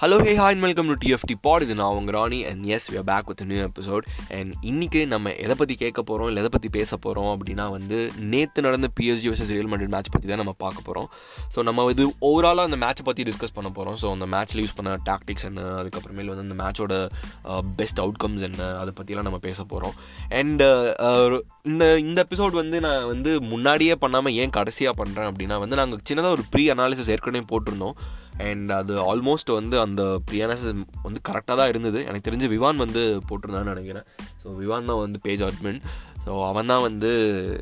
Hello 0.00 0.18
hey 0.18 0.34
hi 0.34 0.54
welcome 0.56 0.90
to 0.90 0.94
DFT 1.00 1.34
pod 1.42 1.62
இது 1.64 1.74
நான் 1.78 1.96
உங்கள் 1.96 2.14
Rani 2.16 2.38
and 2.50 2.68
yes 2.74 2.86
we 2.92 3.00
back 3.08 3.26
with 3.30 3.42
new 3.48 3.58
episode 3.64 4.04
and 4.36 4.52
இன்றைக்கி 4.62 5.00
நம்ம 5.06 5.32
எதை 5.44 5.54
பற்றி 5.54 5.74
கேட்க 5.74 6.00
போகிறோம் 6.02 6.28
இல்லை 6.30 6.40
எதை 6.42 6.50
பற்றி 6.54 6.68
பேச 6.76 6.96
போகிறோம் 6.96 7.28
அப்படின்னா 7.32 7.64
வந்து 7.74 7.98
நேற்று 8.30 8.64
நடந்த 8.66 8.88
PSG 8.98 9.28
versus 9.30 9.52
Real 9.54 9.68
Madrid 9.72 9.92
match 9.94 10.10
பற்றி 10.14 10.28
தான் 10.28 10.40
நம்ம 10.42 10.54
பார்க்க 10.58 10.86
போகிறோம் 10.86 11.08
ஸோ 11.54 11.64
நம்ம 11.68 11.84
இது 11.90 12.06
ஓவராலாக 12.22 12.70
அந்த 12.70 12.78
மேட்ச்சை 12.84 13.04
பற்றி 13.08 13.26
டிஸ்கஸ் 13.30 13.54
பண்ண 13.58 13.70
போகிறோம் 13.70 13.98
ஸோ 14.02 14.14
அந்த 14.14 14.28
மேட்ச்சில் 14.34 14.62
யூஸ் 14.64 14.76
பண்ண 14.78 14.96
டாக்டிக்ஸ் 15.10 15.46
என்ன 15.50 15.66
அதுக்கப்புறமேல் 15.80 16.32
வந்து 16.32 16.46
அந்த 16.46 16.56
மேட்சோட 16.62 17.02
பெஸ்ட் 17.76 18.00
அவுட்கம்ஸ் 18.00 18.46
என்ன 18.48 18.70
அதை 18.78 18.94
பற்றிலாம் 18.94 19.28
நம்ம 19.30 19.42
பேச 19.44 19.60
போகிறோம் 19.64 19.94
அண்ட் 20.40 20.64
uh, 21.06 21.40
இந்த 21.66 21.84
இந்த 22.02 22.18
எபிசோட் 22.24 22.54
வந்து 22.54 22.76
நான் 22.80 23.06
வந்து 23.06 23.30
முன்னாடியே 23.48 23.94
பண்ணாமல் 23.98 24.36
ஏன் 24.36 24.52
கடைசியாக 24.52 24.94
பண்ணுறேன் 25.00 25.30
அப்படின்னா 25.30 25.56
வந்து 25.62 25.80
நாங்கள் 25.80 26.02
சின்னதாக 26.08 26.36
ஒரு 26.36 26.44
ப்ரீ 26.52 26.64
அனாலிசிஸ் 26.70 27.12
ஏற்கனவே 27.14 27.44
போட்டிருந்தோம். 27.50 27.96
அண்ட் 28.48 28.70
அது 28.70 28.94
ஆல்மோஸ்ட் 29.10 29.50
வந்து 29.58 29.76
அந்த 29.80 30.02
பிரியானஸ் 30.30 30.64
வந்து 31.02 31.20
கரெக்டாக 31.28 31.56
தான் 31.60 31.68
இருந்தது. 31.68 32.06
எனக்கு 32.06 32.26
தெரிஞ்சு 32.30 32.48
விவான் 32.48 32.76
வந்து 32.76 33.02
போட்டிருந்தான்னு 33.28 33.72
நினைக்கிறேன். 33.74 34.06
ஸோ 34.42 34.56
விவான் 34.56 34.88
தான் 34.92 35.02
வந்து 35.04 35.20
பேஜ் 35.22 35.42
அட்மின் 35.42 35.80
ஸோ 36.24 36.32
அவன் 36.48 36.70
தான் 36.72 36.82
வந்து 36.82 37.10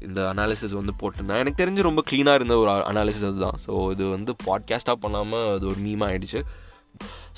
இந்த 0.02 0.20
அனாலிசிஸ் 0.34 0.78
வந்து 0.80 0.94
போட்டிருந்தான். 1.02 1.42
எனக்கு 1.44 1.60
தெரிஞ்சு 1.64 1.88
ரொம்ப 1.88 2.02
க்ளீனாக 2.10 2.34
இருந்த 2.34 2.56
ஒரு 2.58 2.70
அனாலிசிஸ் 2.92 3.28
அதுதான். 3.30 3.58
ஸோ 3.66 3.90
இது 3.90 4.06
வந்து 4.08 4.34
பாட்காஸ்ட்டாக 4.46 4.98
பண்ணாமல் 5.00 5.48
அது 5.56 5.66
ஒரு 5.66 5.80
மீமாக 5.88 6.10
ஆகிடுச்சு 6.10 6.42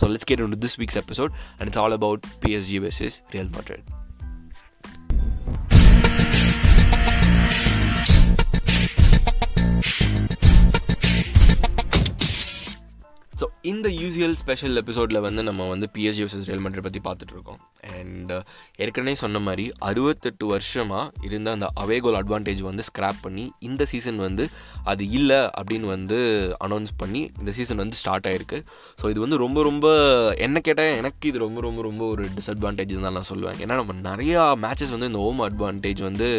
so 0.00 0.06
let's 0.12 0.30
get 0.32 0.44
in 0.48 0.60
this 0.66 0.78
week's 0.82 1.00
episode 1.04 1.32
and 1.58 1.68
it's 1.70 1.82
all 1.84 1.98
about 2.00 2.26
PSG 2.44 2.80
versus 2.86 3.18
Real 3.36 3.52
Madrid 3.56 3.99
so 13.40 13.46
இந்த 13.62 13.88
யூசியல் 14.00 14.34
ஸ்பெஷல் 14.40 14.78
எபிசோடில் 14.80 15.18
வந்து 15.26 15.42
நம்ம 15.42 15.66
வந்து 15.68 15.86
பிஎஸ்ஜி 15.94 16.22
வர்சஸ் 16.24 16.48
ரியல் 16.48 16.62
மட்ரிட் 16.64 16.86
பற்றி 16.86 17.00
பார்த்துட்ருக்கோம். 17.06 17.60
அண்ட் 17.92 18.30
uh, 18.30 18.40
ஏற்கனவே 18.76 19.14
சொன்ன 19.14 19.38
மாதிரி 19.38 19.64
அறுபத்தெட்டு 19.80 20.44
வருஷமாக 20.46 21.24
இருந்த 21.28 21.48
அந்த 21.50 21.66
அவேகோல் 21.82 22.18
அட்வான்டேஜ் 22.20 22.60
வந்து 22.60 22.82
ஸ்க்ராப் 22.88 23.20
பண்ணி 23.22 23.44
இந்த 23.60 23.82
சீசன் 23.84 24.18
வந்து 24.18 24.44
அது 24.84 25.04
இல்லை 25.10 25.40
அப்படின்னு 25.58 25.86
வந்து 25.86 26.18
அனௌன்ஸ் 26.58 26.92
பண்ணி 26.96 27.22
இந்த 27.40 27.52
சீசன் 27.52 27.82
வந்து 27.84 27.98
ஸ்டார்ட் 28.00 28.28
ஆகிருக்கு 28.28 28.58
ஸோ 29.02 29.10
இது 29.10 29.20
வந்து 29.20 29.36
ரொம்ப 29.36 29.62
ரொம்ப 29.62 29.86
என்ன 30.38 30.60
கேட்டால் 30.60 30.92
எனக்கு 30.96 31.28
இது 31.28 31.44
ரொம்ப 31.46 31.60
ரொம்ப 31.60 31.82
ரொம்ப 31.82 32.04
ஒரு 32.06 32.26
டிஸ்அட்வான்டேஜ் 32.36 32.94
தான் 32.98 33.18
நான் 33.18 33.30
சொல்லுவேன் 33.32 33.60
ஏன்னா 33.64 33.76
நம்ம 33.80 33.96
நிறையா 34.10 34.42
மேட்சஸ் 34.64 34.94
வந்து 34.96 35.10
இந்த 35.12 35.22
ஹோம் 35.26 35.42
அட்வான்டேஜ் 35.48 36.02
வந்து 36.02 36.30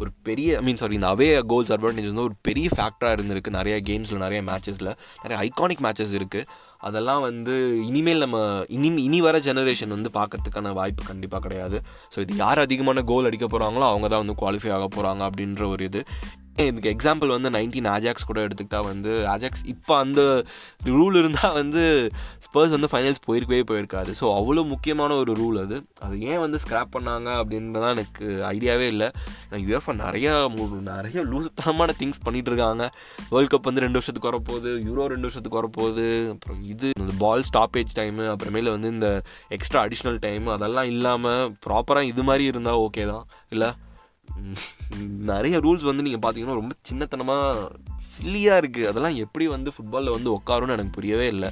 ஒரு 0.00 0.10
பெரிய 0.28 0.56
ஐ 0.58 0.62
மீன் 0.66 0.80
சாரி 0.82 0.98
இந்த 0.98 1.08
அவே 1.14 1.28
கோல்ஸ் 1.52 1.72
அட்வான்டேஜ் 1.72 2.10
வந்து 2.12 2.26
ஒரு 2.28 2.36
பெரிய 2.48 2.68
ஃபேக்டராக 2.76 3.16
இருந்திருக்கு. 3.16 3.56
நிறைய 3.58 3.76
கேம்ஸில் 3.88 4.22
நிறைய 4.26 4.42
மேட்சஸில் 4.50 4.92
நிறைய 5.22 5.36
ஐகானிக் 5.46 5.82
மேட்சஸ் 5.86 6.14
இருக்குது 6.18 6.48
அதெல்லாம் 6.88 7.20
வந்து 7.20 7.54
இனிமேல் 7.88 8.22
நம்ம 8.24 8.38
இனி 8.76 8.88
இனி 9.06 9.18
வர 9.26 9.38
ஜெனரேஷன் 9.38 9.94
வந்து 9.96 10.10
பார்க்கறதுக்கான 10.18 10.72
வாய்ப்பு 10.78 11.02
கண்டிப்பாக 11.10 11.42
கிடையாது. 11.44 11.78
ஸோ 12.14 12.18
இது 12.24 12.36
யார் 12.36 12.64
அதிகமான 12.66 13.02
கோல் 13.10 13.28
அடிக்க 13.28 13.46
போகிறாங்களோ 13.46 13.86
அவங்க 13.90 14.08
தான் 14.08 14.22
வந்து 14.24 14.38
குவாலிஃபை 14.40 14.72
ஆக 14.78 14.88
போகிறாங்க 14.96 15.22
அப்படின்ற 15.28 15.68
ஒரு 15.74 15.84
இது. 15.90 16.02
இதுக்கு 16.56 16.90
எக்ஸாம்பிள் 16.94 17.32
வந்து 17.34 17.50
நைன்டீன் 17.54 17.88
ஆஜாக்ஸ் 17.92 18.26
கூட 18.30 18.38
எடுத்துக்கிட்டால் 18.46 18.86
வந்து 18.88 19.12
ஆஜாக்ஸ் 19.34 19.62
இப்போ 19.72 19.92
அந்த 19.96 20.20
ரூல் 20.96 21.16
இருந்தால் 21.20 21.54
வந்து 21.60 21.82
ஸ்பர்ஸ் 22.46 22.74
வந்து 22.76 22.90
ஃபைனல்ஸ் 22.92 23.22
போயிருக்கவே 23.26 23.60
போயிருக்காது. 23.70 24.10
ஸோ 24.20 24.24
அவ்வளோ 24.38 24.62
முக்கியமான 24.72 25.16
ஒரு 25.22 25.32
ரூல் 25.40 25.58
அது. 25.62 25.76
அது 26.06 26.20
ஏன் 26.30 26.42
வந்து 26.44 26.58
ஸ்க்ராப் 26.64 26.92
பண்ணாங்க 26.96 27.28
அப்படின்றதான் 27.40 27.94
எனக்கு 27.96 28.26
ஐடியாவே 28.54 28.86
இல்லை. 28.94 29.08
யூஎஃப்ஆ 29.66 29.94
நிறையா 30.04 30.32
நிறைய 30.90 31.22
லூசுத்தனமான 31.32 31.94
திங்ஸ் 32.00 32.22
பண்ணிகிட்டு 32.26 32.52
இருக்காங்க. 32.52 32.90
வேர்ல்ட் 33.30 33.52
கப் 33.54 33.68
வந்து 33.70 33.84
ரெண்டு 33.86 33.98
வருஷத்துக்கு 34.00 34.30
வரப்போகுது 34.30 34.72
யூரோ 34.88 35.06
ரெண்டு 35.14 35.28
வருஷத்துக்கு 35.28 35.60
வரப்போகுது. 35.60 36.06
அப்புறம் 36.34 36.60
இது 36.72 36.90
இந்த 37.02 37.14
பால் 37.24 37.46
ஸ்டாப்பேஜ் 37.50 37.96
டைமு 38.00 38.26
அப்புறமேல 38.34 38.74
வந்து 38.76 38.88
இந்த 38.96 39.08
எக்ஸ்ட்ரா 39.58 39.80
அடிஷ்னல் 39.86 40.20
டைம் 40.26 40.46
அதெல்லாம் 40.56 40.90
இல்லாமல் 40.94 41.54
ப்ராப்பராக 41.66 42.12
இது 42.12 42.24
மாதிரி 42.30 42.44
இருந்தால் 42.52 42.82
ஓகே 42.86 43.06
தான். 43.12 43.26
இல்லை? 43.54 43.70
நிறைய 45.30 45.58
ரூல்ஸ் 45.58 45.88
வந்து 45.90 46.04
நீங்கள் 46.06 46.22
பார்த்தீங்கன்னா 46.24 46.58
ரொம்ப 46.60 46.74
சின்னத்தனமாக 46.90 47.68
சில்லியாக 48.12 48.60
இருக்குது 48.62 48.88
அதெல்லாம் 48.90 49.18
எப்படி 49.24 49.46
வந்து 49.48 49.72
ஃபுட்பாலில் 49.74 50.16
வந்து 50.16 50.30
உட்காரும்னு 50.38 50.76
எனக்கு 50.76 50.96
புரியவே 50.98 51.26
இல்லை. 51.26 51.50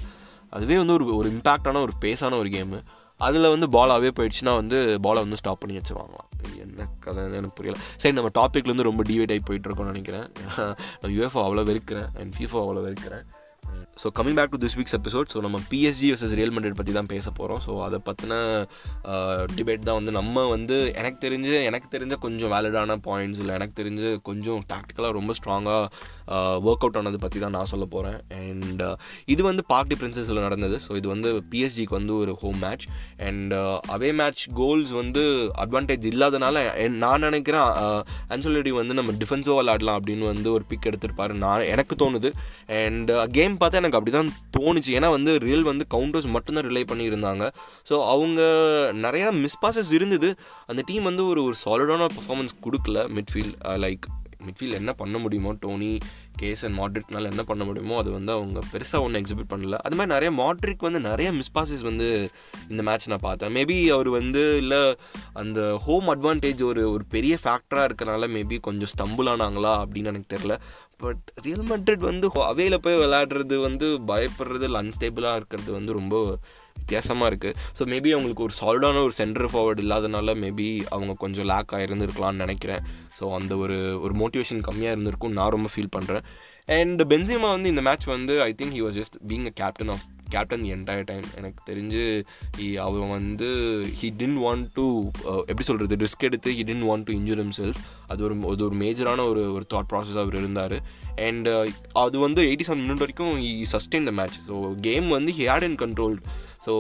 அதுவே 0.49 0.77
வந்து 0.77 0.93
ஒரு 0.93 1.17
ஒரு 1.17 1.29
இம்பேக்டான 1.31 1.83
ஒரு 1.87 1.95
பேஸான 2.05 2.39
ஒரு 2.39 2.49
கேமு 2.49 2.81
அதில் 3.27 3.53
வந்து 3.53 3.67
பாலாகவே 3.67 4.11
போயிடுச்சுன்னா 4.19 4.53
வந்து 4.55 5.01
பாலை 5.01 5.21
வந்து 5.23 5.39
ஸ்டாப் 5.41 5.61
பண்ணி 5.61 5.75
வச்சுருவாங்களாம். 5.79 6.29
என்ன 6.65 6.87
கதை 7.01 7.25
எனக்கு 7.25 7.57
புரியல. 7.59 7.81
சரி 7.97 8.15
நம்ம 8.15 8.31
டாப்பிக்லேருந்து 8.39 8.89
ரொம்ப 8.91 9.03
டிவைட் 9.03 9.33
ஆகி 9.35 9.43
போயிட்டுருக்கோம்னு 9.49 9.93
நினைக்கிறேன். 9.95 10.27
நான் 11.01 11.13
யூஎஃப்ஓ 11.17 11.43
அவ்வளோ 11.47 11.65
வெறுக்கிறேன். 11.71 12.09
அண்ட் 12.21 12.33
ஃபீஃபோ 12.37 12.59
அவ்வளோ 12.65 12.83
வெறுக்கிறேன். 12.87 13.25
So 13.97 14.09
coming 14.19 14.37
back 14.39 14.53
to 14.53 14.59
this 14.65 14.77
week's 14.79 14.95
episode 14.99 15.31
so 15.33 15.39
நம்ம 15.45 15.57
பிஎஸ்ஜி 15.71 16.09
வர்சஸ் 16.11 16.35
ரியல் 16.39 16.53
மண்ட்ரிட் 16.57 16.77
பற்றி 16.79 16.93
தான் 16.97 17.09
பேச 17.13 17.27
போகிறோம் 17.39 17.61
ஸோ 17.67 17.73
அதை 17.87 17.99
பற்றின 18.09 18.35
டிபேட் 19.57 19.87
தான் 19.89 19.99
வந்து 19.99 20.13
நம்ம 20.19 20.45
வந்து 20.55 20.77
எனக்கு 21.01 21.19
தெரிஞ்சு 21.27 21.55
எனக்கு 21.71 21.89
தெரிஞ்ச 21.97 22.15
கொஞ்சம் 22.27 22.53
வேலிடான 22.55 22.97
பாயிண்ட்ஸ் 23.09 23.41
இல்லை. 23.43 23.55
எனக்கு 23.59 23.75
தெரிஞ்சு 23.83 24.09
கொஞ்சம் 24.29 24.61
டாக்டிக்கலாக 24.73 25.13
ரொம்ப 25.19 25.35
ஸ்ட்ராங்காக 25.39 25.83
ஒர்க் 26.69 26.85
அவுட் 26.85 26.99
ஆனது 27.01 27.19
பற்றி 27.25 27.39
தான் 27.45 27.55
நான் 27.57 27.71
சொல்ல 27.73 27.85
போகிறேன் 27.95 28.19
அண்ட் 28.41 28.83
இது 29.35 29.43
வந்து 29.49 29.65
பார்க் 29.73 29.91
டிஃப்ரென்சஸில் 29.93 30.43
நடந்தது. 30.47 30.79
ஸோ 30.87 30.91
இது 31.01 31.09
வந்து 31.15 31.31
பிஎஸ்ஜிக்கு 31.53 31.97
வந்து 31.99 32.15
ஒரு 32.23 32.35
home 32.43 32.59
match 32.65 32.87
and 33.29 33.55
away 33.97 34.13
match 34.21 34.45
goals 34.61 34.95
வந்து 35.01 35.25
அட்வான்டேஜ் 35.65 36.09
இல்லாதனால 36.13 36.65
நான் 37.05 37.27
நினைக்கிறேன் 37.29 37.69
அன்சோலடி 38.37 38.75
வந்து 38.81 38.99
நம்ம 39.01 39.17
டிஃபென்ஸோ 39.23 39.55
விளாடலாம் 39.61 40.01
அப்படின்னு 40.01 40.27
வந்து 40.33 40.49
ஒரு 40.57 40.65
பிக் 40.73 40.89
எடுத்திருப்பாரு. 40.93 41.33
நான் 41.45 41.69
எனக்கு 41.75 41.95
தோணுது. 42.05 42.31
அண்ட் 42.81 43.13
கேம் 43.39 43.61
பார்த்தா 43.61 43.79
எனக்கு 43.81 43.99
அப்படி 43.99 44.17
தான் 44.17 44.31
தோணுச்சு. 44.59 44.91
ஏன்னா 44.99 45.11
வந்து 45.11 45.39
ரியல் 45.39 45.63
வந்து 45.63 45.87
கவுண்டர்ஸ் 45.95 46.29
மட்டும்தான் 46.29 46.67
ரிலே 46.67 46.85
பண்ணியிருந்தாங்க. 46.93 47.51
ஸோ 47.91 48.07
அவங்க 48.07 48.41
நிறையா 48.95 49.31
மிஸ் 49.41 49.61
பாசஸ் 49.67 49.93
இருந்தது. 49.93 50.31
அந்த 50.67 50.83
டீம் 50.87 51.03
வந்து 51.03 51.27
ஒரு 51.27 51.43
ஒரு 51.45 51.55
சாலிடான 51.65 52.09
பர்ஃபார்மன்ஸ் 52.19 52.57
கொடுக்கல 52.63 53.09
மிட்ஃபீல்ட் 53.17 53.57
லைக் 53.87 54.07
uh, 54.11 54.19
மிட்ஃபீல்ட் 54.47 54.79
என்ன 54.81 54.93
பண்ண 54.93 55.19
முடியுமோ 55.19 55.53
டோனி 55.61 55.93
கேஸ் 56.37 56.65
அண்ட் 56.67 56.79
மாட்ரிக்னால 56.79 57.31
என்ன 57.31 57.43
பண்ண 57.43 57.65
முடியுமோ 57.65 57.97
அது 57.97 58.11
வந்து 58.11 58.33
அவங்க 58.33 58.61
பெருசாக 58.73 59.01
ஒன்றும் 59.01 59.23
எக்ஸிபிட் 59.23 59.51
பண்ணல. 59.53 59.79
அது 59.87 59.97
மாதிரி 59.97 60.13
நிறைய 60.15 60.31
மாட்ரிக் 60.31 60.87
வந்து 60.89 61.01
நிறைய 61.01 61.33
மிஸ்பாசஸ் 61.33 61.83
வந்து 61.83 62.09
இந்த 62.69 62.83
மேட்ச் 62.83 63.09
நான் 63.09 63.27
பார்த்தேன். 63.29 63.55
மேபி 63.55 63.87
அவர் 63.89 64.09
வந்து 64.09 64.57
இல்லை 64.57 64.83
அந்த 65.33 65.61
ஹோம் 65.87 66.09
அட்வான்டேஜ் 66.15 66.63
ஒரு 66.65 66.85
ஒரு 66.93 67.05
பெரிய 67.05 67.37
ஃபேக்டராக 67.43 67.89
இருக்கனால 67.91 68.29
மேபி 68.37 68.59
கொஞ்சம் 68.61 68.93
ஸ்டம்பிள் 68.95 69.31
ஆனாங்களா 69.35 69.75
அப்படின்னு 69.83 70.13
எனக்கு 70.13 70.37
தெரில 70.37 70.57
பட் 70.97 71.31
ரியல் 71.43 71.67
மட்ரிட் 71.69 72.09
வந்து 72.11 72.31
அவையில் 72.45 72.81
போய் 72.81 72.99
விளையாடுறது 72.99 73.57
வந்து 73.61 73.87
பயப்படுறது 74.07 74.63
இல்லை 74.63 74.81
அன்ஸ்டேபிளாக 74.83 75.37
இருக்கிறது 75.37 75.71
வந்து 75.73 75.93
ரொம்ப 75.93 76.17
வித்தியாசமாக 76.81 77.31
இருக்குது 77.33 77.57
ஸோ 77.79 77.85
மேபி 77.93 78.13
அவங்களுக்கு 78.17 78.47
ஒரு 78.49 78.57
சால்டான 78.61 79.03
ஒரு 79.09 79.15
சென்டர் 79.21 79.51
ஃபார்வர்டு 79.53 79.83
இல்லாதனால 79.87 80.35
மேபி 80.45 80.69
அவங்க 80.95 81.15
கொஞ்சம் 81.25 81.49
லேக் 81.53 81.75
ஆகிருந்துருக்கலாம்னு 81.79 82.45
நினைக்கிறேன். 82.45 82.85
ஸோ 83.19 83.27
அந்த 83.39 83.53
ஒரு 83.65 83.77
ஒரு 84.05 84.15
மோட்டிவேஷன் 84.23 84.65
கம்மியாக 84.69 84.95
இருந்திருக்கும் 84.95 85.37
நான் 85.39 85.55
ரொம்ப 85.57 85.71
ஃபீல் 85.75 85.95
பண்ணுறேன் 85.97 86.25
அண்ட் 86.79 87.03
பென்சிமா 87.13 87.49
வந்து 87.55 87.71
இந்த 87.73 87.83
மேட்ச் 87.87 88.09
வந்து 88.11 88.35
I 88.49 88.51
think 88.59 88.75
he 88.77 88.83
was 88.87 88.99
just 89.01 89.17
being 89.31 89.47
a 89.51 89.53
captain 89.61 89.91
of 89.95 90.05
captain 90.35 90.63
the 90.65 90.71
entire 90.75 91.07
time 91.09 91.25
எனக்கு 91.39 91.61
தெரிஞ்சு 91.71 92.03
அவர் 92.85 93.07
வந்து 93.15 93.49
ஹி 94.01 94.09
டின் 94.21 94.37
வாண்ட் 94.45 94.67
டு 94.77 94.85
எப்படி 95.49 95.67
சொல்கிறது 95.69 95.97
ரிஸ்க் 96.05 96.27
எடுத்து 96.29 96.51
he 96.59 96.65
didn't 96.71 96.85
want 96.89 97.07
to 97.09 97.15
injure 97.19 97.41
himself 97.59 97.81
அது 98.07 98.25
ஒரு 98.27 98.37
அது 98.53 98.65
ஒரு 98.69 98.77
மேஜரான 98.85 99.25
ஒரு 99.33 99.43
ஒரு 99.57 99.67
தாட் 99.75 99.91
ப்ராசஸ் 99.93 100.21
அவர் 100.23 100.39
இருந்தார். 100.43 100.77
அண்ட் 101.27 101.49
uh, 101.49 101.65
அது 102.03 102.17
வந்து 102.19 102.41
எயிட்டி 102.51 102.67
செவன் 102.67 102.85
மினிட் 102.85 103.03
வரைக்கும் 103.05 103.35
he 103.43 103.51
sustain 103.73 104.07
the 104.09 104.13
match 104.21 104.39
so 104.47 104.55
game 104.81 105.09
வந்து 105.09 105.33
he 105.39 105.45
had 105.51 105.67
in 105.69 105.79
controlled 105.83 106.21
so 106.67 106.73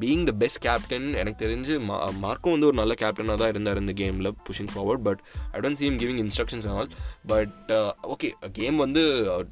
being 0.00 0.24
the 0.28 0.32
best 0.42 0.60
captain 0.66 1.06
எனக்கு 1.14 1.38
தெரிஞ்சு 1.44 1.74
மா 1.80 1.96
மார்க்கும் 2.24 2.54
வந்து 2.54 2.68
ஒரு 2.70 2.76
நல்ல 2.80 2.94
கேப்டனாக 3.02 3.38
தான் 3.42 3.52
இருந்தார் 3.54 3.80
இந்த 3.82 3.92
கேமில் 4.00 4.30
pushing 4.46 4.70
forward 4.74 5.02
but 5.08 5.20
I 5.52 5.60
don't 5.60 5.80
seem 5.82 5.96
giving 6.02 6.20
instructions 6.24 6.68
all 6.74 6.90
but 7.32 7.72
okay 8.14 8.30
game 8.58 8.76
வந்து 8.76 9.02
uh, 9.34 9.42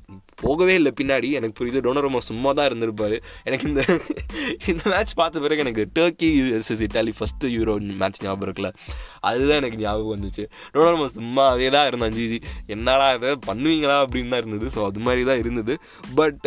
போகவே 0.43 0.75
இல்லை 0.75 0.93
பின்னாடி. 1.01 1.29
எனக்கு 1.39 1.57
புரியுது 1.59 1.81
டோனரோமா 1.87 2.21
சும்மா 2.29 2.51
தான் 2.53 2.69
இருந்திருப்பார். 2.71 3.17
எனக்கு 3.49 3.67
இந்த 3.69 3.83
இந்த 4.71 4.83
மேட்ச் 4.93 5.15
பார்த்த 5.15 5.43
பிறகு 5.45 5.63
எனக்கு 5.65 5.85
Turkey 5.99 6.29
VS 6.39 6.83
Italy 6.87 7.13
first 7.19 7.53
Euro 7.57 7.75
match 8.03 8.23
ஞாபகம் 8.23 8.47
இருக்குல்ல. 8.49 8.71
அதுதான் 9.21 9.61
எனக்கு 9.63 9.79
ஞாபகம் 9.85 10.15
வந்துச்சு. 10.17 10.45
டோனரோமா 10.75 11.07
சும்மாவே 11.19 11.71
தான் 11.77 11.87
இருந்தான் 11.87 12.17
ஜிஜி 12.19 12.41
என்னடா 12.67 13.07
இதை 13.15 13.33
பண்ணுவீங்களா 13.51 13.97
அப்படின்னு 14.05 14.33
தான் 14.35 14.43
இருந்தது. 14.45 14.69
ஸோ 14.77 14.83
அது 14.91 15.01
மாதிரி 15.01 15.25
தான் 15.31 15.43
இருந்தது. 15.45 15.77
பட் 16.15 16.47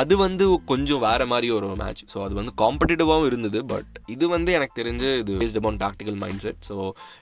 அது 0.00 0.14
வந்து 0.16 0.44
கொஞ்சம் 0.72 1.02
வேறு 1.06 1.24
மாதிரி 1.26 1.50
ஒரு 1.58 1.68
மேட்ச் 1.82 2.02
ஸோ 2.12 2.18
அது 2.26 2.34
வந்து 2.40 2.52
காம்படிட்டிவாகவும் 2.62 3.28
இருந்தது 3.30 3.58
பட் 3.72 3.94
இது 4.14 4.24
வந்து 4.28 4.50
எனக்கு 4.58 4.74
தெரிஞ்சு 4.80 5.08
இது 5.22 5.32
based 5.42 5.58
upon 5.60 5.80
tactical 5.84 6.18
mindset 6.44 6.60
so 6.68 6.76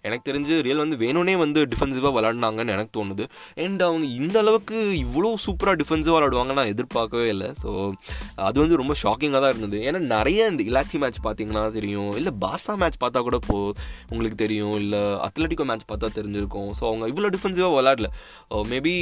எனக்கு 0.07 0.25
தெரிஞ்சு 0.31 0.55
ரியல் 0.67 0.83
வந்து 0.85 0.99
வேணும்னே 1.05 1.35
வந்து 1.45 1.61
டிஃபென்சிவாக 1.73 2.13
விளாடினாங்கன்னு 2.17 2.75
எனக்கு 2.77 2.93
தோணுது. 2.99 3.25
அண்ட் 3.65 3.83
அவங்க 3.89 4.07
இந்த 4.21 4.37
அளவுக்கு 4.45 4.79
இவ்வளோ 5.05 5.31
சூப்பராக 5.47 5.77
டிஃபென்சிவாக 5.83 6.17
விளாடுவாங்க 6.19 6.53
நான் 6.59 6.73
எதிர்பார்க்கவே 6.75 7.27
இல்லை. 7.35 7.49
ஸோ 7.63 7.71
அது 8.49 8.57
வந்து 8.65 8.79
ரொம்ப 8.83 8.97
ஷாக்கிங்காக 9.03 9.43
தான் 9.45 9.53
இருந்தது. 9.55 9.79
ஏன்னா 9.89 10.01
நிறைய 10.15 10.49
இந்த 10.53 10.63
இலாச்சி 10.71 10.99
மேட்ச் 11.05 11.21
பார்த்தீங்கன்னா 11.27 11.65
தெரியும். 11.79 12.13
இல்லை 12.21 12.33
பார்சா 12.45 12.75
மேட்ச் 12.83 13.01
பார்த்தா 13.05 13.23
கூட 13.29 13.39
போ 13.49 13.57
உங்களுக்கு 14.11 14.39
தெரியும். 14.45 14.77
இல்லை 14.83 15.03
அத்லட்டிக்கோ 15.29 15.67
மேட்ச் 15.73 15.89
பார்த்தா 15.93 16.11
தெரிஞ்சிருக்கும். 16.19 16.71
ஸோ 16.81 16.85
அவங்க 16.91 17.07
இவ்வளோ 17.15 17.31
டிஃபென்சிவாக 17.37 17.75
விளாடல 17.79 18.11
மேபி 18.75 18.95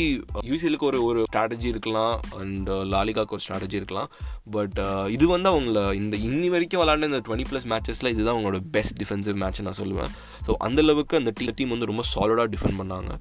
யூசிஎலுக்கு 0.51 0.89
ஒரு 0.91 1.01
ஒரு 1.09 1.23
ஸ்ட்ராட்டஜி 1.31 1.69
இருக்கலாம். 1.75 2.17
அண்ட் 2.41 2.71
லாலிகாக்கு 2.95 3.33
uh, 3.33 3.39
ஒரு 3.39 3.45
ஸ்ட்ராட்டஜி 3.47 3.79
இருக்கலாம். 3.81 4.09
பட் 4.57 4.79
uh, 4.87 5.05
இது 5.17 5.25
வந்து 5.35 5.49
அவங்கள 5.53 5.79
இந்த 6.01 6.15
இன்னி 6.29 6.49
வரைக்கும் 6.55 6.81
விளாண்ட 6.83 7.11
இந்த 7.11 7.21
டுவெண்ட்டி 7.27 7.49
ப்ளஸ் 7.51 7.67
மேட்சஸில் 7.73 8.11
இதுதான் 8.13 8.35
அவங்களோட 8.35 8.61
பெஸ்ட் 8.77 8.97
டிஃபென்சிவ் 9.03 9.37
மேட்ச் 9.43 9.63
நான் 9.69 9.79
சொல்லுவேன். 9.83 10.13
ஸோ 10.47 10.55
அந்தளவுக்கு 10.69 11.21
அந்த 11.21 11.33
டீ 11.41 11.49
டீம் 11.59 11.75
வந்து 11.75 11.91
ரொம்ப 11.93 12.05
சாலிடாக 12.13 12.49
டிஃபெண்ட் 12.55 12.79
பண்ணாங்க. 12.83 13.13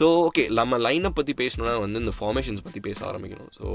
ஸோ 0.00 0.06
ஓகே 0.26 0.44
நம்ம 0.60 0.78
லைனை 0.86 1.12
பற்றி 1.18 1.34
பேசணும்னா 1.42 1.74
வந்து 1.86 2.00
இந்த 2.04 2.14
ஃபார்மேஷன்ஸ் 2.20 2.64
பற்றி 2.68 2.82
பேச 2.88 3.00
ஆரம்பிக்கணும். 3.10 3.50
ஸோ 3.58 3.66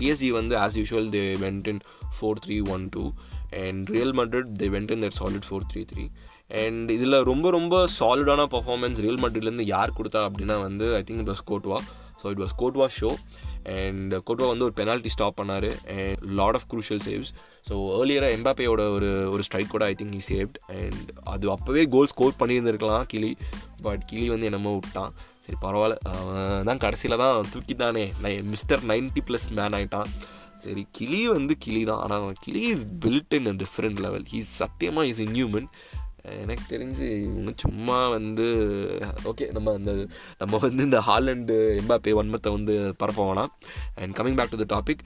பிஎஸ்சி 0.00 0.30
வந்து 0.40 0.56
as 0.64 0.78
usual 0.80 1.10
they 1.16 1.24
went 1.46 1.70
in 1.72 1.82
four 2.16 2.42
three 2.46 2.58
one 2.76 2.86
two 2.96 3.04
and 3.64 3.90
Real 3.96 4.14
Madrid 4.20 4.52
they 4.60 4.68
went 4.76 4.92
in 4.94 5.02
their 5.06 5.16
solid 5.20 5.48
four 5.48 5.66
three 5.72 5.82
three 5.92 6.04
and 6.62 6.88
இதில் 6.94 7.18
ரொம்ப 7.30 7.46
ரொம்ப 7.56 7.74
சாலிடான 7.98 8.42
பர்ஃபார்மன்ஸ் 8.54 8.98
ரியல் 9.04 9.20
மட்ரிட்லேருந்து 9.24 9.66
யார் 9.74 9.96
கொடுத்தா 9.98 10.22
அப்படின்னா 10.28 10.56
வந்து 10.66 10.86
I 10.98 11.02
think 11.08 11.22
it 11.24 11.32
was 11.32 11.44
Courtois 11.50 11.78
so 12.20 12.32
it 12.34 12.42
was 12.44 12.56
Courtois 12.62 12.86
show 12.98 13.10
and 13.78 14.12
Courtois 14.28 14.46
uh, 14.46 14.52
வந்து 14.52 14.66
ஒரு 14.68 14.74
penalty 14.78 15.10
stop 15.14 15.36
பண்ணார். 15.40 15.68
And 15.94 16.22
lot 16.40 16.56
of 16.58 16.66
crucial 16.72 17.02
saves 17.06 17.30
so 17.68 17.74
ஏர்லியராக 17.98 18.36
எம்பாப்பேயோட 18.38 18.82
ஒரு 18.96 19.10
ஒரு 19.34 19.42
ஸ்ட்ரைக் 19.48 19.72
கூட 19.74 19.84
I 19.90 19.94
think 20.00 20.14
he 20.18 20.22
saved 20.30 20.56
and 20.78 21.10
அது 21.32 21.48
அப்போவே 21.54 21.84
கோல் 21.94 22.10
ஸ்கோர் 22.12 22.38
பண்ணியிருந்திருக்கலாம் 22.42 23.06
கிளி. 23.14 23.32
பட் 23.86 24.04
கிளி 24.10 24.26
வந்து 24.34 24.48
என்னமோ 24.50 24.72
விட்டான். 24.78 25.12
சரி 25.46 25.58
பரவாயில்ல. 25.66 25.96
அவன் 26.18 26.66
தான் 26.70 26.82
கடைசியில் 26.84 27.22
தான் 27.24 27.48
தூக்கிட்டானே. 27.54 28.04
நை 28.26 28.32
மிஸ்டர் 28.54 28.84
நைன்ட்டி 28.92 29.22
ப்ளஸ் 29.30 29.48
மேன் 29.58 29.76
ஆகிட்டான் 29.78 30.10
சரி 30.64 30.82
கிளி 30.98 31.20
வந்து 31.36 31.54
கிளி 31.64 31.80
தான். 31.88 32.02
ஆனால் 32.04 32.36
கிளி 32.44 32.60
is 32.74 32.84
built 33.04 33.34
in 33.38 33.48
a 33.52 33.54
different 33.62 34.00
level 34.04 34.26
he's 34.32 34.50
சத்தியமாக 34.62 35.10
இஸ் 35.12 35.22
இன்ஹியூமன் 35.26 35.68
எனக்கு 36.22 36.64
தெரிஞ்சு 36.68 37.06
இவங்க 37.22 37.52
சும்மா 37.56 38.08
வந்து 38.08 38.46
ஓகே 39.24 39.50
நம்ம 39.50 39.72
அந்த 39.72 39.92
நம்ம 40.38 40.58
வந்து 40.58 40.84
இந்த 40.84 41.00
ஹாலண்டு 41.06 41.56
எம்பாப்பே 41.80 42.12
ஒன்மத்தை 42.20 42.50
வந்து 42.50 42.94
பரப்ப 42.96 43.26
வேணாம். 43.28 43.52
And 43.94 44.16
coming 44.18 44.38
back 44.40 44.52
to 44.54 44.60
the 44.64 44.68
topic 44.76 45.02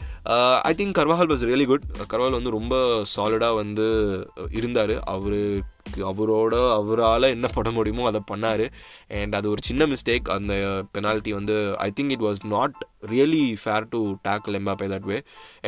I 0.63 0.75
think 0.75 0.97
Carvajal 0.99 1.31
was 1.33 1.47
really 1.51 1.67
good 1.67 1.87
Carvajal 2.13 2.39
வந்து 2.39 2.51
ரொம்ப 2.51 3.03
சாலிடாக 3.17 3.55
வந்து 3.55 3.87
uh, 4.41 4.49
இருந்தார். 4.51 4.95
அவர் 5.15 5.41
அவரோட 6.11 6.55
அவரால் 6.73 7.23
என்ன 7.23 7.47
பண்ண 7.47 7.71
முடியுமோ 7.71 8.07
அதை 8.07 8.21
பண்ணார். 8.33 8.67
அண்ட் 9.09 9.35
அது 9.35 9.51
ஒரு 9.51 9.63
சின்ன 9.63 9.87
மிஸ்டேக் 9.87 10.29
அந்த 10.37 10.55
பெனால்ட்டி 10.99 11.31
வந்து 11.31 11.57
I 11.79 11.93
think 12.01 12.11
it 12.11 12.21
was 12.21 12.43
not 12.45 12.77
really 13.07 13.57
fair 13.63 13.89
to 13.89 13.99
tackle 14.29 14.57
Mbappe 14.61 14.87
that 14.93 15.09
way 15.11 15.17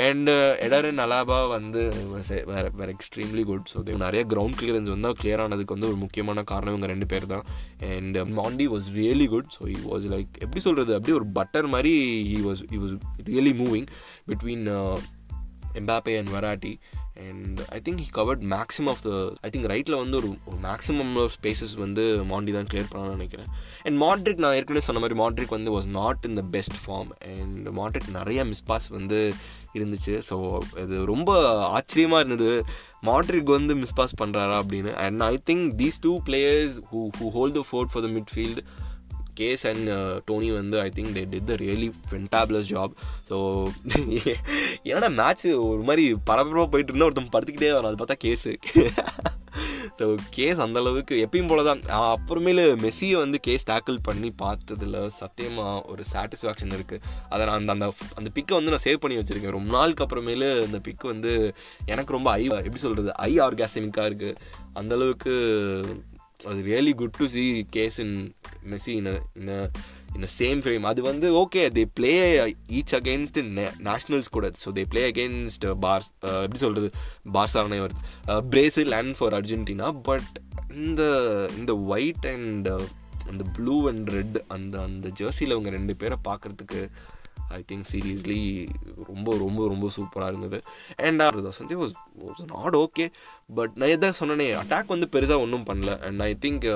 and 0.07 0.29
Eder and 0.67 1.03
Alaba 1.05 1.49
வந்து 1.49 1.83
வேறு 2.53 2.71
வேறு 2.75 2.95
எக்ஸ்ட்ரீம்லி 2.95 3.45
குட் 3.45 3.69
ஸோ 3.75 3.97
நிறைய 3.97 4.25
கிரவுண்ட் 4.29 4.59
கிளியரன்ஸ் 4.61 4.93
வந்து 4.95 5.15
கிளியர் 5.23 5.41
ஆனதுக்கு 5.41 5.75
வந்து 5.75 5.87
ஒரு 5.87 5.97
முக்கியமான 5.97 6.43
காரணம் 6.43 6.73
இவங்க 6.75 6.87
ரெண்டு 6.87 7.07
பேர் 7.07 7.27
தான். 7.27 7.45
And 7.81 8.17
Mendy 8.17 8.69
was 8.69 8.89
really 8.95 9.29
good 9.29 9.51
so 9.61 9.65
he 9.65 9.79
was 9.91 10.07
like 10.15 10.33
எப்படி 10.39 10.61
சொல்கிறது 10.61 10.95
அப்படியே 10.95 11.19
ஒரு 11.19 11.27
பட்டர் 11.27 11.67
மாதிரி 11.67 11.95
he 12.33 12.41
was 12.47 12.63
he 12.73 12.81
was 12.85 12.97
really 13.25 13.55
moving 13.63 13.87
between 14.27 14.67
Mbappe 15.75 16.15
and 16.19 16.29
Verratti 16.29 16.79
and 17.27 17.61
I 17.77 17.79
think 17.87 18.01
he 18.05 18.09
covered 18.17 18.43
maximum 18.55 18.91
of 18.93 19.03
the 19.07 19.11
I 19.47 19.49
think 19.55 19.69
ரைட்டில் 19.73 19.97
வந்து 20.03 20.17
ஒரு 20.21 20.29
ஒரு 20.49 20.59
மேக்ஸிமம் 20.67 21.13
ஆஃப் 21.23 21.33
ஸ்பேசஸ் 21.37 21.75
வந்து 21.85 22.05
மாண்டி 22.33 22.53
தான் 22.57 22.69
கிளியர் 22.73 22.91
பண்ணலாம்னு 22.93 23.17
நினைக்கிறேன். 23.19 23.51
அண்ட் 23.87 23.97
மாட்ரிக் 24.05 24.43
நான் 24.45 24.57
ஏற்கனவே 24.59 24.85
சொன்ன 24.89 25.03
மாதிரி 25.05 25.19
மாட்ரிக் 25.21 25.55
வந்து 25.57 25.73
was 25.77 25.89
not 26.01 26.27
in 26.29 26.35
the 26.35 26.45
best 26.57 26.79
form 26.85 27.11
and 27.33 27.69
Madrid 27.81 28.11
நிறைய 28.19 28.45
மிஸ்பாஸ் 28.45 28.89
வந்து 28.99 29.21
இருந்துச்சு. 29.79 30.15
ஸோ 30.29 30.37
இது 30.85 30.99
ரொம்ப 31.05 31.31
ஆச்சரியமாக 31.77 32.25
இருந்தது. 32.25 32.53
மாட்ரிக் 33.01 33.57
வந்து 33.59 33.75
மிஸ்பாஸ் 33.75 34.19
பண்ணுறாரா 34.23 34.57
அப்படின்னு. 34.63 34.93
And 35.07 35.21
I 35.33 35.35
think 35.51 35.67
these 35.83 35.99
two 36.01 36.13
players 36.29 36.77
who 36.93 37.01
who 37.19 37.27
hold 37.39 37.59
the 37.61 37.65
fort 37.71 37.93
for 37.95 38.07
the 38.07 38.11
midfield 38.19 38.63
case 39.41 39.65
and 39.71 39.89
Toni 40.29 40.51
வந்து 40.59 40.77
I 40.81 40.89
think 40.97 41.15
they 41.17 41.25
did 41.33 41.49
the 41.51 41.57
really 41.65 41.89
fantabulous 42.09 42.71
job 42.75 42.95
so 43.31 43.37
என்னடா 44.91 45.11
மேட்ச் 45.21 45.47
ஒரு 45.71 45.83
மாதிரி 45.83 46.07
பரபரப்பாக 46.31 46.71
போயிட்டு 46.75 46.93
இருந்தால் 46.93 47.11
ஒருத்தன் 47.11 47.35
படுத்துக்கிட்டே 47.37 47.73
வரும் 47.73 47.91
அது 47.93 48.01
பார்த்தா 48.03 48.21
கேஸு 48.27 48.53
ஸோ 49.99 50.07
கேஸ் 50.31 50.59
அந்தளவுக்கு 50.65 51.15
எப்பயும் 51.25 51.49
போல 51.51 51.63
தான் 51.69 51.81
அப்புறமேலு 52.11 52.65
மெஸ்ஸியை 52.83 53.17
வந்து 53.23 53.39
கேஸ் 53.41 53.67
டேக்கிள் 53.71 53.97
பண்ணி 54.09 54.29
பார்த்ததில் 54.43 54.97
சத்தியமாக 55.17 55.81
ஒரு 55.93 56.03
சாட்டிஸ்ஃபேக்ஷன் 56.13 56.75
இருக்குது 56.77 57.03
அதை 57.29 57.41
நான் 57.47 57.59
அந்த 57.61 57.73
அந்த 57.73 57.87
அந்த 58.15 58.31
பிக்கை 58.37 58.55
வந்து 58.59 58.73
நான் 58.75 58.85
சேவ் 58.85 59.03
பண்ணி 59.03 59.19
வச்சுருக்கேன். 59.19 59.57
ரொம்ப 59.59 59.73
நாளுக்கு 59.73 60.05
அப்புறமேலு 60.05 60.51
அந்த 60.67 60.81
பிக்கு 60.81 61.07
வந்து 61.07 61.33
எனக்கு 61.87 62.17
ரொம்ப 62.17 62.31
ஐ 62.33 62.45
எப்படி 62.61 62.83
சொல்கிறது 62.85 63.13
ஐ 63.23 63.33
ஆர்காசமிக்காக 63.39 64.11
இருக்குது 64.11 64.39
அந்தளவுக்கு 64.75 65.35
அது 66.47 66.59
really 66.63 66.93
good 67.01 67.17
to 67.21 67.27
see 67.27 67.45
case 67.77 67.97
in 68.05 68.17
Messi 68.71 68.93
in 69.01 69.09
in 69.41 69.51
in 70.17 70.29
same 70.39 70.61
frame 70.65 70.85
அது 70.91 71.01
வந்து 71.03 71.29
okay 71.41 71.63
they 71.77 71.85
play 71.99 72.13
each 72.79 72.95
against 72.99 73.39
nationals 73.89 74.31
கூட. 74.37 74.47
So 74.65 74.71
they 74.77 74.85
play 74.93 75.03
against 75.11 75.67
Barca 75.85 76.09
எப்படி 76.45 76.61
சொல்கிறது 76.65 76.91
பார்சாவனே 77.39 77.81
வருது. 77.85 78.05
Brazil 78.55 78.97
and 79.01 79.17
for 79.19 79.37
Argentina 79.41 79.89
but 80.11 80.31
இந்த 80.83 81.03
இந்த 81.59 81.75
ஒயிட் 81.95 82.27
அண்ட் 82.35 82.69
அந்த 83.31 83.45
ப்ளூ 83.57 83.77
அண்ட் 83.89 84.09
ரெட் 84.17 84.39
அந்த 84.57 84.75
அந்த 84.81 85.09
ஜெர்சியில் 85.21 85.55
அவங்க 85.57 85.71
ரெண்டு 85.71 85.97
பேரை 85.97 86.19
பார்க்குறதுக்கு 86.29 86.83
ஐ 87.57 87.61
திங்க் 87.71 87.87
சீரியஸ்லி 87.93 88.39
ரொம்ப 89.11 89.37
ரொம்ப 89.45 89.61
ரொம்ப 89.69 89.91
சூப்பராக 89.97 90.31
இருந்தது. 90.33 90.59
And 91.07 91.23
R 91.27 91.39
Sanches 91.59 91.81
was 91.83 91.95
was 92.25 92.43
not 92.55 92.77
okay 92.85 93.07
but 93.59 93.75
நான் 93.75 93.95
எதாவது 93.97 94.19
சொன்னனே 94.21 94.49
அட்டாக் 94.63 94.95
வந்து 94.95 95.09
பெருசாக 95.17 95.45
ஒன்றும் 95.47 95.67
பண்ணல. 95.71 95.93
அண்ட் 96.09 96.21
ஐ 96.21 96.33
திங்க் 96.45 96.67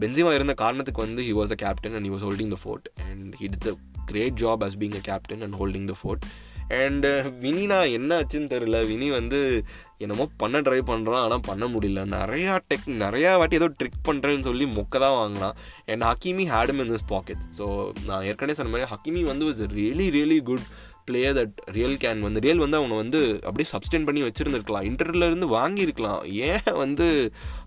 பென்சிமா 0.00 0.32
இருந்த 0.38 0.54
காரணத்துக்கு 0.64 1.04
வந்து 1.06 1.22
he 1.28 1.34
was 1.40 1.52
the 1.54 1.58
captain 1.64 1.94
and 1.98 2.06
he 2.08 2.12
was 2.16 2.26
holding 2.28 2.52
the 2.56 2.60
fort 2.62 2.88
and 3.08 3.34
he 3.40 3.48
did 3.54 3.66
the 3.68 3.74
great 4.12 4.36
job 4.42 4.64
as 4.68 4.78
being 4.82 4.96
a 5.00 5.04
captain 5.10 5.44
and 5.46 5.56
holding 5.60 5.86
the 5.92 5.96
fort 6.00 6.24
and 6.68 7.08
uh, 7.08 7.32
வினினா 7.42 7.78
என்ன 7.92 8.10
ஆச்சுன்னு 8.20 8.52
தெரில 8.52 8.76
வினி 8.86 9.10
வந்து 9.10 9.40
என்னமோ 9.98 10.24
பண்ண 10.36 10.60
ட்ரை 10.60 10.78
பண்ணுறான் 10.90 11.22
ஆனால் 11.24 11.44
பண்ண 11.46 11.64
முடியல. 11.66 12.00
நிறையா 12.14 12.52
டெக் 12.68 12.86
நிறையா 13.02 13.36
வாட்டி 13.40 13.56
ஏதோ 13.56 13.68
ட்ரிக் 13.80 14.00
பண்ணுறேன்னு 14.08 14.46
சொல்லி 14.48 14.64
மொக்க 14.78 14.94
தான் 14.98 15.16
வாங்கினான். 15.18 15.56
And 15.86 16.02
Hakimi 16.02 16.46
had him 16.54 16.80
in 16.84 16.92
this 16.94 17.06
pocket 17.06 17.44
so 17.58 17.66
நான் 18.06 18.24
ஏற்கனவே 18.30 18.56
சொன்ன 18.60 18.72
மாதிரி 18.74 18.90
ஹக்கீமி 18.94 19.22
வந்து 19.22 19.46
was 19.50 19.62
really 19.78 20.08
really 20.16 20.42
good 20.42 20.66
player 21.08 21.36
that 21.38 21.58
Real 21.76 21.96
can 22.02 22.20
வந்து 22.26 22.40
ரியல் 22.44 22.62
வந்து 22.62 22.78
அவனை 22.80 22.96
வந்து 23.02 23.20
அப்படியே 23.48 23.66
சப்ஸ்டெயின் 23.72 24.06
பண்ணி 24.08 24.20
வச்சுருந்துருக்கலாம். 24.26 24.86
இன்டர்லேருந்து 24.88 25.48
வாங்கியிருக்கலாம். 25.58 26.20
ஏன் 26.48 26.78
வந்து 26.82 27.06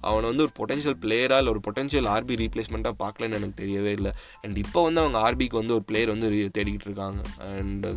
அவனை 0.10 0.26
வந்து 0.30 0.46
ஒரு 0.46 0.54
பொட்டன்ஷியல் 0.60 0.98
பிளேயராக 1.04 1.42
இல்லை 1.42 1.54
ஒரு 1.56 1.62
பொட்டன்ஷியல் 1.68 2.10
ஆர்பி 2.16 2.38
ரீப்ளேஸ்மெண்ட்டாக 2.44 2.96
பார்க்கலன்னு 3.04 3.38
எனக்கு 3.40 3.60
தெரியவே 3.64 3.94
இல்லை. 4.00 4.14
அண்ட் 4.44 4.58
இப்போ 4.64 4.84
வந்து 4.88 5.02
அவங்க 5.04 5.20
ஆர்பிக்கு 5.28 5.60
வந்து 5.62 5.76
ஒரு 5.78 5.86
பிளேயர் 5.92 6.14
வந்து 6.14 6.30
தேடிக்கிட்டு 6.58 6.90
இருக்காங்க. 6.90 7.22
அண்ட் 7.52 7.88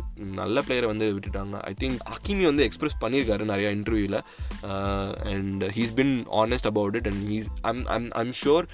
நல்ல 0.41 0.63
பிளேயரை 0.67 0.89
வந்து 0.93 1.07
விட்டுட்டாங்க. 1.17 1.57
ஐ 1.71 1.73
திங்க் 1.83 1.99
அக்கிமி 2.15 2.45
வந்து 2.51 2.65
எக்ஸ்பிரஸ் 2.69 3.01
பண்ணியிருக்காரு 3.03 3.51
நிறையா 3.53 3.71
இன்டர்வியூவில் 3.77 4.19
and 5.33 5.65
he's 5.77 5.95
been 6.01 6.15
honest 6.43 6.71
about 6.73 6.97
it 7.01 7.09
and 7.11 7.25
he's 7.33 7.51
I'm 7.71 7.83
I'm 7.97 8.09
I'm 8.23 8.33
sure 8.43 8.67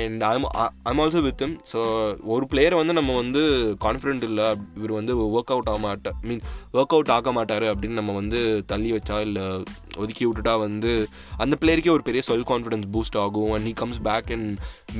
and 0.00 0.22
I'm 0.30 0.46
I'm 0.90 1.00
also 1.04 1.20
with 1.28 1.42
him 1.44 1.56
so 1.72 1.80
ஒரு 2.34 2.44
பிளேயரை 2.52 2.76
வந்து 2.80 2.96
நம்ம 2.98 3.16
வந்து 3.22 3.42
கான்ஃபிடென்ட் 3.86 4.26
இல்லை. 4.30 4.48
இவர் 4.78 4.98
வந்து 5.00 5.14
ஒர்க் 5.36 5.52
அவுட் 5.54 5.70
ஆக 5.72 5.80
மாட்டார் 5.86 6.18
மீன் 6.28 6.42
ஒர்க் 6.78 6.94
அவுட் 6.96 7.14
ஆக 7.18 7.32
மாட்டார் 7.38 7.66
அப்படின்னு 7.72 8.00
நம்ம 8.00 8.14
வந்து 8.20 8.40
தள்ளி 8.72 8.92
வச்சா 8.96 9.18
இல்லை 9.28 9.46
ஒதுக்கி 10.02 10.24
விட்டுட்டா 10.26 10.52
வந்து 10.64 10.90
அந்த 11.42 11.54
பிளேயருக்கே 11.62 11.90
ஒரு 11.94 12.04
பெரிய 12.06 12.20
செல்ஃப் 12.28 12.46
கான்ஃபிடன்ஸ் 12.50 12.86
பூஸ்ட் 12.94 13.18
ஆகும். 13.22 13.50
And 13.54 13.66
he 13.68 13.72
comes 13.80 14.00
back 14.06 14.30
and 14.36 14.50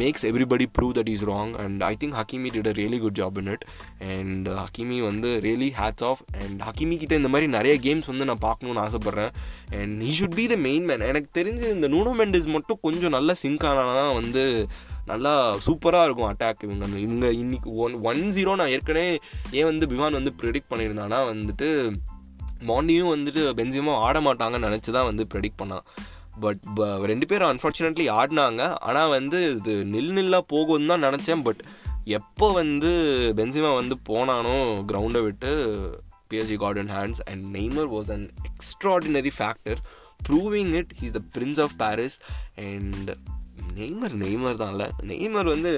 makes 0.00 0.24
everybody 0.30 0.66
prove 0.78 0.92
that 0.98 1.10
is 1.14 1.24
wrong 1.30 1.52
and 1.62 1.82
I 1.90 1.92
think 2.02 2.16
Hakimi 2.20 2.50
did 2.56 2.68
a 2.72 2.74
really 2.80 2.98
good 3.04 3.16
job 3.20 3.38
in 3.42 3.50
it 3.54 3.64
and 4.16 4.48
Hakimi 4.62 4.98
வந்து 5.08 5.30
really 5.46 5.70
hats 5.80 6.06
off 6.10 6.22
and 6.42 6.60
Hakimi 6.68 6.98
கிட்ட 7.02 7.20
இந்த 7.22 7.30
மாதிரி 7.34 7.48
நிறைய 7.56 7.76
games 7.86 8.10
வந்து 8.12 8.28
நான் 8.30 8.44
பார்க்கணுன்னு 8.48 8.84
ஆசைப்பட்றேன். 8.86 9.32
And 9.80 9.96
he 10.08 10.12
should 10.20 10.38
be 10.40 10.46
the 10.54 10.58
main 10.68 10.86
man 10.90 11.08
எனக்கு 11.10 11.30
தெரிஞ்சு 11.40 11.66
இந்த 11.76 11.88
நூனோ 11.94 12.12
மெண்டிஸ் 12.20 12.50
மட்டும் 12.56 12.82
கொஞ்சம் 12.86 13.16
நல்லா 13.16 13.36
சிங்க் 13.44 13.66
ஆனால் 13.72 14.14
வந்து 14.20 14.44
நல்லா 15.06 15.56
சூப்பராக 15.66 16.04
இருக்கும் 16.04 16.30
அட்டாக் 16.32 16.62
இவங்க 16.62 16.86
இவங்க 16.98 17.32
இன்னைக்கு 17.32 17.74
ஒன் 17.74 17.94
ஒன் 18.02 18.22
ஜீரோ 18.36 18.54
நான் 18.54 18.68
ஏற்கனவே 18.68 19.18
ஏன் 19.50 19.64
வந்து 19.64 19.86
பிவான் 19.86 20.12
வந்து 20.12 20.32
ப்ரெடிக்ட் 20.42 20.70
பண்ணியிருந்தானா 20.70 21.20
வந்துட்டு 21.32 21.68
மாண்டியும் 22.66 23.12
வந்துட்டு 23.14 23.42
பென்சிமா 23.58 23.94
ஆட 24.06 24.20
மாட்டாங்கன்னு 24.20 24.68
நினச்சி 24.68 24.90
தான் 24.90 25.08
வந்து 25.10 25.26
ப்ரெடிக்ட் 25.34 25.60
பண்ணான். 25.62 25.86
பட் 26.40 26.62
ரெண்டு 27.04 27.26
பேரும் 27.26 27.50
அன்ஃபார்ச்சுனேட்லி 27.52 28.06
ஆடினாங்க. 28.10 28.62
ஆனால் 28.80 29.08
வந்து 29.08 29.56
இது 29.56 29.72
நில் 29.84 30.14
நில்லாக 30.18 30.44
போகும்னு 30.52 30.86
தான் 30.86 31.04
நினச்சேன். 31.04 31.42
பட் 31.42 31.62
எப்போ 32.04 32.52
வந்து 32.52 32.92
பென்சிமா 33.36 33.74
வந்து 33.74 33.96
போனானோ 34.08 34.56
கிரவுண்டை 34.90 35.22
விட்டு 35.22 35.50
PSG 36.30 36.56
got 36.56 36.78
and 36.78 36.90
hands 36.90 37.22
and 37.24 37.56
Neymar 37.56 37.90
was 37.96 38.10
an 38.10 38.30
extraordinary 38.50 39.32
factor 39.38 39.80
proving 40.28 40.72
it 40.72 40.92
he's 41.00 41.10
the 41.10 41.22
prince 41.38 41.60
of 41.60 41.74
Paris 41.76 42.18
and 42.56 43.10
Neymar 43.78 44.14
Neymar 44.22 44.60
தான்ல 44.62 44.84
Neymar 45.10 45.48
வந்து 45.54 45.70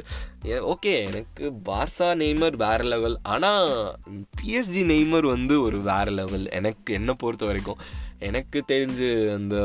ஓகே 0.73 0.93
எனக்கு 1.09 1.45
பார்சா 1.69 2.09
நெய்மர் 2.23 2.57
வேறு 2.65 2.87
லெவல். 2.93 3.17
ஆனால் 3.35 3.69
பிஎஸ்ஜி 4.39 4.83
நெய்மர் 4.93 5.27
வந்து 5.35 5.55
ஒரு 5.67 5.79
வேறு 5.91 6.15
லெவல். 6.21 6.47
எனக்கு 6.59 6.95
என்னை 6.99 7.15
பொறுத்த 7.23 7.47
வரைக்கும் 7.51 7.81
எனக்கு 8.29 8.59
தெரிஞ்சு 8.73 9.09
அந்த 9.37 9.57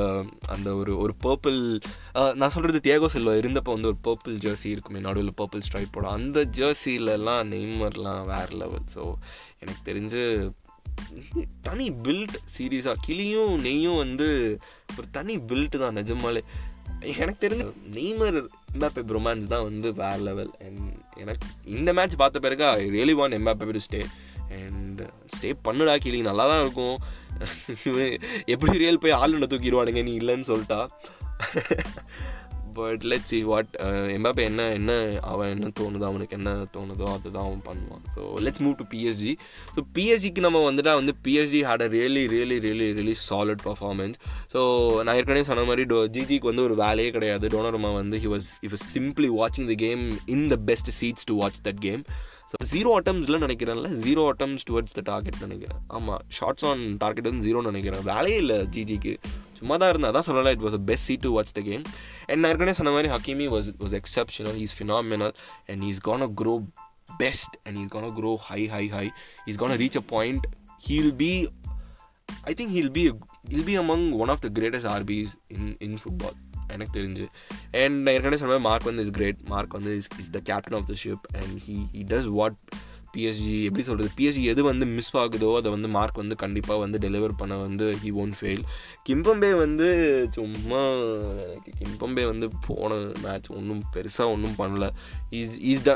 அந்த 0.54 0.70
ஒரு 0.80 0.94
ஒரு 1.04 1.14
பர்பிள் 1.26 1.60
நான் 2.40 2.54
சொல்கிறது 2.56 2.80
தியாகோ 2.88 3.10
செல்வா 3.14 3.34
இருந்தப்போ 3.42 3.76
வந்து 3.76 3.92
ஒரு 3.92 4.00
பர்பிள் 4.08 4.40
ஜெர்சி 4.46 4.68
இருக்குமே 4.76 5.04
நடுவில் 5.08 5.38
பர்பிள் 5.42 5.66
ஸ்ட்ரைப் 5.68 5.94
போட 5.98 6.08
அந்த 6.18 6.40
ஜெர்சிலலாம் 6.60 7.52
நெய்மர்லாம் 7.54 8.26
வேறு 8.32 8.56
லெவல். 8.64 8.88
ஸோ 8.96 9.04
எனக்கு 9.60 9.84
தெரிஞ்சு 9.90 10.24
தனி 11.68 11.86
பில்ட் 12.06 12.36
சீரியஸாக 12.56 13.04
கிளியும் 13.06 13.54
நெய்யும் 13.66 14.02
வந்து 14.04 14.28
ஒரு 14.98 15.08
தனி 15.18 15.36
பில்ட் 15.50 15.78
தான் 15.84 15.98
நிஜமாலே. 16.00 16.42
எனக்கு 17.00 17.50
தெரிஞ்ச 17.50 17.72
நெய்மர் 17.94 18.48
எம்பாப்பே 18.74 19.04
ப்ரொமான்ஸ் 19.08 19.46
தான் 19.46 19.64
வந்து 19.64 19.94
வேறு 19.94 20.20
லெவல் 20.20 20.52
அண்ட் 20.60 20.92
எனக்கு 21.16 21.48
இந்த 21.66 21.94
மேட்ச் 21.94 22.16
பார்த்த 22.16 22.40
பிறகு 22.40 22.66
I 22.66 22.90
really 22.90 23.14
want 23.14 23.32
Mbappe 23.32 23.72
to 23.72 23.78
stay 23.78 24.06
and 24.50 25.02
stay 25.26 25.54
பண்ணுடா 25.64 25.98
கிளி 25.98 26.22
நல்லா 26.22 26.48
தான் 26.48 26.62
இருக்கும். 26.62 26.98
எப்படி 28.46 28.78
ரியல் 28.78 28.98
போய் 28.98 29.12
ஆளுநை 29.12 29.48
தூக்கிடுவானுங்க 29.48 30.04
நீ 30.04 30.18
இல்லைன்னு 30.18 30.46
சொல்லிட்டா. 30.48 30.90
But 32.80 33.04
let 33.12 33.28
see 33.32 33.40
what 33.52 33.72
Mbappe 34.18 34.44
என்ன 34.50 34.64
என்ன 34.80 34.94
அவன் 35.32 35.52
என்ன 35.56 35.72
தோணுதோ 35.80 36.06
அவனுக்கு 36.12 36.38
என்ன 36.40 36.52
தோணுதோ 36.76 37.08
அதுதான் 37.16 37.46
அவன் 37.50 37.64
பண்ணுவான். 37.70 38.04
So 38.16 38.22
let's 38.46 38.64
move 38.66 38.76
to 38.82 38.88
PSG 38.94 39.34
so 39.76 39.84
பிஎஸ்ஜிக்கு 39.98 40.44
நம்ம 40.48 40.64
வந்துட்டா 40.70 40.94
வந்து 41.02 41.16
PSG 41.28 41.62
had 41.70 41.86
a 41.88 41.90
really 41.98 42.24
really 42.36 42.58
really 42.68 42.90
really 43.00 43.16
solid 43.28 43.64
performance 43.68 44.18
so 44.56 44.62
நான் 45.06 45.16
ஏற்கனவே 45.20 45.46
சொன்ன 45.52 45.68
மாதிரி 45.70 45.86
டோ 45.94 46.00
ஜிஜிக்கு 46.18 46.52
வந்து 46.52 46.66
ஒரு 46.70 46.78
வேலையே 46.86 47.12
கிடையாது. 47.18 47.46
டோனர்மா 47.56 47.92
வந்து 48.02 48.20
ஹி 48.26 48.32
வாஸ் 48.36 48.50
இஃப் 48.68 48.78
சிம்பிளி 48.94 49.32
வாட்சிங் 49.42 49.70
the 49.72 49.78
game 49.86 50.04
in 50.36 50.48
the 50.54 50.58
best 50.72 50.92
seats 51.00 51.30
to 51.32 51.36
watch 51.44 51.62
that 51.70 51.82
game 51.88 52.04
so 52.52 52.58
zero 52.72 52.92
அட்டம்ஸில் 53.00 53.42
நினைக்கிறேன்ல 53.44 53.90
zero 54.06 54.22
attempts 54.32 54.64
towards 54.70 54.96
the 54.98 55.02
target 55.10 55.44
நினைக்கிறேன். 55.46 55.82
ஆமாம் 55.98 56.22
ஷார்ட்ஸ் 56.38 56.66
ஆன் 56.70 56.82
டார்கெட் 57.04 57.28
வந்து 57.30 57.46
ஜீரோன்னு 57.48 57.72
நினைக்கிறேன். 57.72 58.04
வேலையே 58.12 58.38
இல்லை 58.44 58.58
ஜிஜிக்கு 58.76 59.14
சும்மா 59.60 59.76
தான் 59.76 59.90
இருந்தால் 59.90 60.12
தான் 60.12 60.22
சொல்லலாம் 60.22 60.54
it 60.54 60.64
was 60.66 60.78
a 60.80 60.82
best 60.86 61.06
see 61.06 61.16
to 61.16 61.30
watch 61.32 61.52
the 61.52 61.62
game 61.62 61.84
and 62.28 62.40
நான் 62.40 62.52
ஏற்கனவே 62.52 62.74
சொன்ன 62.74 62.92
மாதிரி 62.92 63.10
Hakimi 63.16 63.48
was 63.56 63.70
was 63.80 63.96
exceptional 64.00 64.60
is 64.66 64.76
phenomenal 64.80 65.34
and 65.68 65.84
is 65.84 66.00
gonna 66.22 66.30
grow 66.42 66.54
best 67.18 67.56
and 67.64 67.78
is 67.78 67.88
gonna 68.04 68.14
grow 68.20 68.36
high 68.50 68.62
high 68.68 68.88
high 68.88 69.06
is 69.46 69.56
gonna 69.56 69.78
reach 69.84 69.98
a 69.98 70.04
point 70.08 70.46
he'll 70.90 71.16
be 71.16 71.32
I 72.42 72.54
think 72.58 72.74
he'll 72.76 72.92
be 72.92 73.04
he'll 73.50 73.64
be 73.64 73.78
among 73.78 74.06
one 74.16 74.30
of 74.30 74.40
the 74.40 74.50
greatest 74.54 74.90
RBs 74.96 75.34
in 75.48 75.76
in 75.80 75.98
football 76.04 76.38
எனக்கு 76.68 76.94
தெரிஞ்சு. 77.00 77.26
And 77.84 77.96
நான் 78.02 78.14
ஏற்கனவே 78.14 78.38
சொன்ன 78.38 78.58
மாதிரி 78.58 78.68
mark 78.68 78.84
வந்து 78.84 79.02
is 79.02 79.10
great 79.10 79.40
mark 79.46 79.72
வந்து 79.72 79.96
is 79.96 80.08
is 80.20 80.30
the 80.30 80.40
captain 80.40 80.78
of 80.80 80.88
the 80.88 80.96
ship 81.04 81.26
and 81.42 81.56
he 81.68 81.78
he 81.94 82.04
does 82.12 82.30
what 82.38 82.58
PSG 83.14 83.54
எப்படி 83.64 83.84
சொல்கிறது 83.84 84.12
பிஎஸ்ஜி 84.18 84.44
எது 84.44 84.62
வந்து 84.64 84.86
மிஸ் 84.98 85.16
ஆகுதோ 85.18 85.50
அதை 85.56 85.70
வந்து 85.72 85.88
மார்க் 85.88 86.22
வந்து 86.22 86.36
கண்டிப்பாக 86.36 86.80
வந்து 86.80 86.98
டெலிவர் 87.06 87.38
பண்ண 87.38 87.56
வந்து 87.58 87.86
ஹி 88.04 88.12
ஓன் 88.24 88.34
ஃபெயில் 88.40 88.64
கிம்பம்பே 89.10 89.52
வந்து 89.58 89.88
சும்மா 90.30 90.82
எனக்கு 91.46 91.72
கிம்பம்பே 91.82 92.26
வந்து 92.26 92.50
போன 92.68 92.92
மேட்ச் 93.24 93.50
ஒன்றும் 93.50 93.84
பெருசாக 93.96 94.34
ஒன்றும் 94.36 94.60
பண்ணல. 94.60 94.88
இஸ் 95.40 95.56
இஸ் 95.72 95.86
ட 95.88 95.92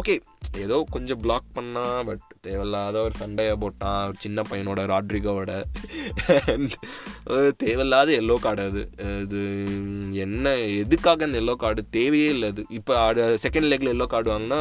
ஓகே 0.00 0.16
ஏதோ 0.64 0.76
கொஞ்சம் 0.90 1.20
பிளாக் 1.20 1.54
பண்ணால் 1.54 2.04
பட் 2.04 2.24
தேவையில்லாத 2.40 2.96
ஒரு 3.00 3.14
சண்டையை 3.14 3.54
போட்டான். 3.54 4.02
ஒரு 4.08 4.16
சின்ன 4.18 4.42
பையனோட 4.50 4.80
ராட்ரிகோவோட 4.92 5.52
தேவையில்லாத 7.56 8.12
எல்லோ 8.20 8.36
கார்டு 8.36 8.62
அது. 8.70 8.82
இது 9.22 9.40
என்ன 10.24 10.54
எதுக்காக 10.82 11.26
அந்த 11.26 11.40
எல்லோ 11.40 11.54
கார்டு 11.54 11.82
தேவையே 11.90 12.28
இல்லை. 12.28 12.48
அது 12.48 12.64
இப்போ 12.68 12.94
செகண்ட் 13.44 13.70
லெக்கில் 13.72 13.94
எல்லோ 13.94 14.06
கார்டு 14.06 14.30
வாங்கினா 14.32 14.60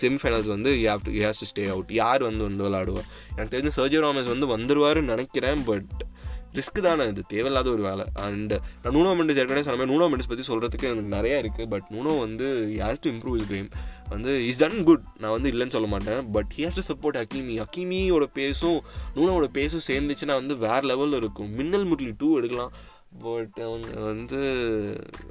செமிஃபைனல்ஸ் 0.00 0.48
வந்து 0.48 0.80
you 0.80 0.90
have 0.90 1.04
to 1.04 1.12
you 1.12 1.22
has 1.26 1.42
to 1.42 1.48
stay 1.52 1.68
out 1.68 1.90
யார் 1.90 2.22
வந்து 2.22 2.44
வந்து 2.44 2.64
விளாடுவா 2.64 3.02
எனக்கு 3.36 3.58
தெரிஞ்ச 3.58 3.70
சர்ஜி 3.76 4.00
ராமஸ் 4.00 4.32
வந்து 4.34 4.56
வந்துடுவாருன்னு 4.56 5.12
நினைக்கிறேன் 5.14 5.64
பட் 5.64 6.10
ரிஸ்க் 6.54 6.80
தானே 6.80 7.08
இது. 7.08 7.22
தேவையில்லாத 7.28 7.70
ஒரு 7.70 7.82
வேலை. 7.82 8.04
அண்ட் 8.14 8.52
நான் 8.82 8.94
நூனோ 8.94 9.12
மெண்டஸ் 9.18 9.38
ஏற்கனவே 9.42 9.62
சொன்ன 9.62 9.84
நூனோ 9.84 10.14
மெண்டஸ் 10.14 10.28
பற்றி 10.28 10.44
சொல்கிறதுக்கு 10.48 10.88
எனக்கு 10.90 11.14
நிறையா 11.16 11.36
இருக்குது 11.42 11.68
பட் 11.68 11.82
நூனோ 11.90 12.18
வந்து 12.18 12.74
has 12.78 13.00
to 13.00 13.10
improve 13.10 13.36
is 13.36 13.46
game 13.46 13.68
வந்து 14.08 14.46
இஸ் 14.46 14.58
டன் 14.58 14.84
குட் 14.84 15.04
நான் 15.18 15.30
வந்து 15.30 15.50
இல்லைன்னு 15.50 15.68
சொல்ல 15.68 15.88
மாட்டேன் 15.88 16.30
but 16.30 16.50
he 16.56 16.60
has 16.64 16.78
to 16.78 16.84
support 16.90 17.16
Hakimi 17.16 17.60
அக்கீமியோட 17.60 18.26
பேஸும் 18.34 18.78
நூனோட 19.14 19.48
பேஸும் 19.58 19.86
சேர்ந்துச்சுன்னா 19.86 20.34
வந்து 20.40 20.56
வேறு 20.56 20.88
லெவலில் 20.92 21.16
இருக்கும். 21.16 21.50
மின்னல் 21.50 21.84
முரளி 21.84 22.14
டூ 22.18 22.36
எடுக்கலாம். 22.36 22.72
பட் 23.20 23.58
அவங்க 23.60 24.00
வந்து 24.00 24.38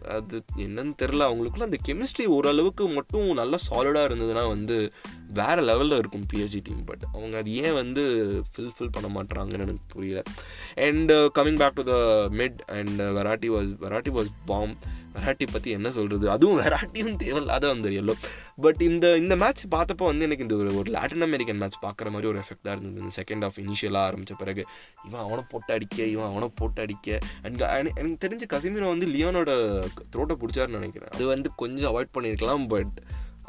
அது 0.07 0.43
என்னன்னு 0.55 0.93
தெரில 1.01 1.27
அவங்களுக்குள்ள 1.27 1.63
அந்த 1.63 1.79
கெமிஸ்ட்ரி 1.87 2.25
ஓரளவுக்கு 2.25 2.87
மட்டும் 2.87 3.33
நல்லா 3.33 3.57
சாலிடாக 3.71 4.09
இருந்ததுன்னா 4.09 4.47
வந்து 4.47 4.77
வேறு 5.39 5.61
லெவலில் 5.69 5.99
இருக்கும் 6.01 6.25
பிஹெச்டி 6.31 6.61
டீம் 6.67 6.85
பட் 6.89 7.03
அவங்க 7.13 7.35
அது 7.41 7.51
ஏன் 7.63 7.77
வந்து 7.81 8.03
ஃபில்ஃபில் 8.53 8.93
பண்ண 8.95 9.09
மாட்டாங்கன்னு 9.17 9.67
எனக்கு 9.67 9.85
புரியல. 9.95 10.23
And 10.87 11.13
coming 11.37 11.61
back 11.61 11.77
to 11.79 11.85
the 11.91 11.97
mid 12.39 12.59
and 12.79 13.01
Verratti 13.19 13.51
was 13.55 13.71
Verratti 13.85 14.13
was 14.17 14.31
bomb 14.51 14.73
Verratti 15.15 15.45
பற்றி 15.53 15.69
என்ன 15.77 15.87
சொல்கிறது 15.95 16.25
அதுவும் 16.33 16.59
வெராட்டியும் 16.61 17.17
தேவையில்லாத 17.21 17.65
வந்து 17.67 17.89
எல்லோ 18.01 18.13
பட் 18.63 18.81
இந்த 18.87 19.05
இந்த 19.21 19.35
மேட்ச் 19.41 19.63
பார்த்தப்போ 19.75 20.05
வந்து 20.09 20.25
எனக்கு 20.27 20.45
இந்த 20.45 20.55
ஒரு 20.61 20.71
ஒரு 20.79 20.89
லாட்டின் 20.95 21.25
அமெரிக்கன் 21.27 21.59
மேட்ச் 21.61 21.77
பார்க்குற 21.85 22.09
மாதிரி 22.13 22.29
ஒரு 22.31 22.39
எஃபெக்டாக 22.43 22.75
இருந்தது. 22.75 23.01
இந்த 23.03 23.13
செகண்ட் 23.19 23.43
ஆஃப் 23.47 23.57
இனிஷியலாக 23.63 24.07
ஆரம்பித்த 24.09 24.37
பிறகு 24.41 24.63
இவன் 25.07 25.23
அவனை 25.25 25.43
போட்டு 25.49 25.73
அடிக்க 25.77 25.97
இவன் 26.13 26.29
அவனை 26.31 26.49
போட்டு 26.61 26.81
அடிக்க. 26.85 27.17
அண்ட் 27.45 27.61
uh, 27.61 27.71
எனக்கு 28.01 28.21
தெரிஞ்ச 28.25 28.45
கசிமீரோ 28.53 28.87
வந்து 28.93 29.09
லியோனோட 29.15 29.51
த்ரோட்டை 30.13 30.37
பிடிச்சாருன்னு 30.43 30.79
நினைக்கிறேன். 30.81 31.11
அது 31.15 31.25
வந்து 31.33 31.51
கொஞ்சம் 31.63 31.89
அவாய்ட் 31.91 32.15
பண்ணியிருக்கலாம் 32.17 32.65
பட் 32.75 32.95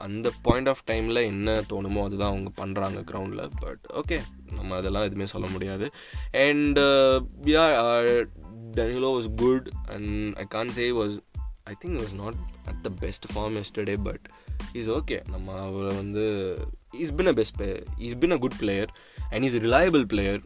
அந்த 0.03 0.33
பாயிண்ட் 0.43 0.69
ஆஃப் 0.69 0.83
டைமில் 0.91 1.23
என்ன 1.23 1.65
தோணுமோ 1.73 2.03
அதுதான் 2.03 2.29
அவங்க 2.29 2.51
பண்ணுறாங்க 2.67 3.05
கிரவுண்டில் 3.05 3.51
பட் 3.61 3.87
ஓகே 3.95 4.21
நம்ம 4.55 4.77
அதெல்லாம் 4.77 5.03
எதுவுமே 5.03 5.27
சொல்ல 5.27 5.49
முடியாது. 5.51 5.91
And 6.33 6.79
ya 6.79 7.65
Danilo 8.73 9.09
was 9.09 9.35
good 9.37 9.71
and 9.87 10.37
I 10.37 10.45
can 10.45 10.71
say 10.71 10.91
was 10.91 11.19
I 11.65 11.75
think 11.85 12.01
was 12.01 12.15
not 12.15 12.35
at 12.65 12.83
the 12.83 12.89
best 12.89 13.25
form 13.35 13.63
yesterday 13.63 13.97
but 14.03 14.29
is 14.73 14.89
okay 14.89 15.29
நம்ம 15.31 15.61
அவரை 15.61 15.97
வந்து 15.97 16.57
is 16.91 17.15
been 17.15 17.27
a 17.27 17.33
best 17.33 17.57
player 17.57 17.85
is 17.97 18.19
been 18.19 18.31
a 18.31 18.39
good 18.39 18.59
player 18.59 18.97
and 19.31 19.45
is 19.45 19.57
reliable 19.57 20.05
player 20.05 20.41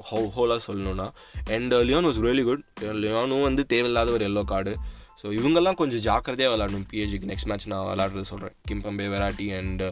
ஹோ 0.00 0.32
ஹோலாக 0.36 0.58
சொல்லணும்னா. 0.70 1.10
And 1.52 1.74
Leon 1.74 2.06
was 2.06 2.20
really 2.20 2.44
good 2.44 2.64
லியோனும் 2.80 3.42
வந்து 3.42 3.66
தேவையில்லாத 3.66 4.10
ஒரு 4.10 4.28
yellow 4.28 4.44
card 4.44 4.76
so 5.22 5.26
இவங்கெல்லாம் 5.38 5.78
கொஞ்சம் 5.80 6.02
ஜாக்கிரதையாக 6.06 6.52
விளாடணும் 6.54 6.86
பிஹெஜிக்கு 6.92 7.30
நெக்ஸ்ட் 7.30 7.48
மேட்ச் 7.50 7.68
நான் 7.72 7.86
விளாட்றது 7.90 8.26
சொல்கிறேன் 8.32 8.54
Kimpembe 8.70 9.06
Verratti 9.14 9.46
and 9.58 9.84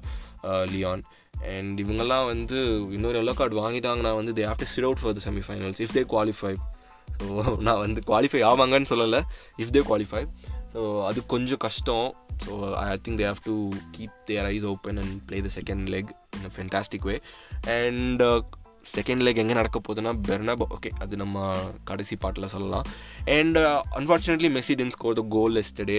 Leon 0.75 1.05
and 1.53 1.79
இவங்கெல்லாம் 1.85 2.27
வந்து 2.33 2.59
இன்னொரு 2.97 3.19
எல்லோ 3.23 3.35
கார்டு 3.35 3.63
வாங்கிட்டாங்கன்னா 3.63 4.13
வந்து 4.21 4.35
they 4.39 4.45
have 4.51 4.61
to 4.63 4.69
sit 4.73 4.87
out 4.89 5.03
for 5.03 5.17
the 5.19 5.23
semifinals 5.29 5.81
if 5.85 5.95
they 5.99 6.05
qualify 6.15 6.55
so 7.21 7.27
நான் 7.67 7.81
வந்து 7.85 8.01
குவாலிஃபை 8.07 8.43
ஆவாங்கன்னு 8.51 8.91
சொல்லலை. 8.93 9.21
இஃப் 9.63 9.73
தே 9.77 9.83
குவாலிஃபை 9.91 10.23
ஸோ 10.75 10.81
அது 11.09 11.19
கொஞ்சம் 11.35 11.61
கஷ்டம். 11.67 12.07
So 12.45 12.53
I 12.83 12.85
think 13.05 13.19
they 13.21 13.27
have 13.31 13.43
to 13.45 13.55
keep 13.97 14.17
their 14.31 14.47
eyes 14.53 14.67
open 14.73 14.99
and 15.03 15.15
play 15.29 15.39
the 15.47 15.51
second 15.59 15.85
leg 15.95 16.11
in 16.37 16.47
a 16.49 16.53
fantastic 16.57 17.07
way 17.11 17.17
and 17.79 18.23
second 18.97 19.23
leg 19.27 19.41
எங்கே 19.43 19.55
நடக்க 19.61 19.81
போகுதுன்னா 19.89 20.13
பெர்னாபோ. 20.29 20.67
Okay 20.77 20.91
அது 20.99 21.17
நம்ம 21.17 21.57
கடைசி 21.85 22.17
பாட்டில் 22.17 22.47
சொல்லலாம். 22.47 22.87
And 23.39 23.59
unfortunately 24.01 24.51
Messi 24.57 24.75
didn't 24.81 24.91
score 24.91 25.15
the 25.15 25.25
goal 25.29 25.63
yesterday 25.63 25.99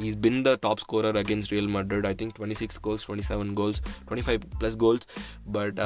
is 0.00 0.18
been 0.20 0.42
the 0.42 0.56
top 0.60 0.82
scorer 0.84 1.18
against 1.22 1.54
Real 1.56 1.70
Madrid 1.74 2.06
I 2.06 2.14
think 2.22 2.34
twenty 2.38 2.58
six 2.62 2.80
goals 2.80 3.06
twenty 3.10 3.26
seven 3.28 3.52
goals 3.52 3.80
twenty 4.08 4.26
five 4.26 4.38
plus 4.60 4.76
goals 4.76 5.06
but 5.52 5.80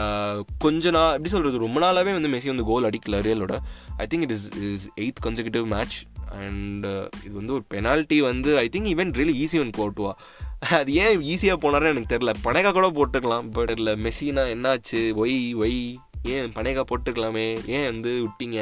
கொஞ்ச 0.59 0.91
நாள் 0.91 1.13
எப்படி 1.13 1.29
சொல்கிறது 1.29 1.65
ரொம்ப 1.67 1.81
நாளாகவே 1.81 2.15
வந்து 2.19 2.29
மெஸ்ஸி 2.29 2.47
வந்து 2.47 2.65
goal 2.65 2.89
அடிக்கல 2.91 3.21
ரியலோட 3.29 3.57
I 3.97 4.07
think 4.15 4.27
it 4.29 4.31
is 4.31 4.49
is 4.71 4.89
eight 5.01 5.23
consecutive 5.27 5.67
match 5.67 5.99
and 6.43 6.87
இது 7.25 7.35
வந்து 7.35 7.53
ஒரு 7.53 7.65
பெனால்ட்டி 7.75 8.19
வந்து 8.21 8.59
I 8.59 8.69
think 8.73 8.91
even 8.95 9.13
really 9.19 9.35
easy 9.45 9.59
one 9.61 9.77
போட்டுவா. 9.81 10.13
அது 10.77 10.93
ஏன் 10.95 11.19
ஈஸியாக 11.21 11.57
போனாரே 11.63 11.89
எனக்கு 11.89 12.13
தெரில 12.13 12.31
பனேகா 12.45 12.71
கூட 12.73 12.87
போட்டுக்கலாம். 12.99 13.51
பட் 13.53 13.71
இல்லை 13.71 13.93
மெஸ்ஸினா 14.05 14.45
என்னாச்சு? 14.55 15.01
ஒய் 15.23 15.37
ஒய் 15.65 15.97
ஏன் 16.33 16.53
பனேகா 16.53 16.85
போட்டுருக்கலாமே 16.91 17.47
ஏன் 17.75 17.87
வந்து 17.91 18.13
விட்டீங்க 18.23 18.59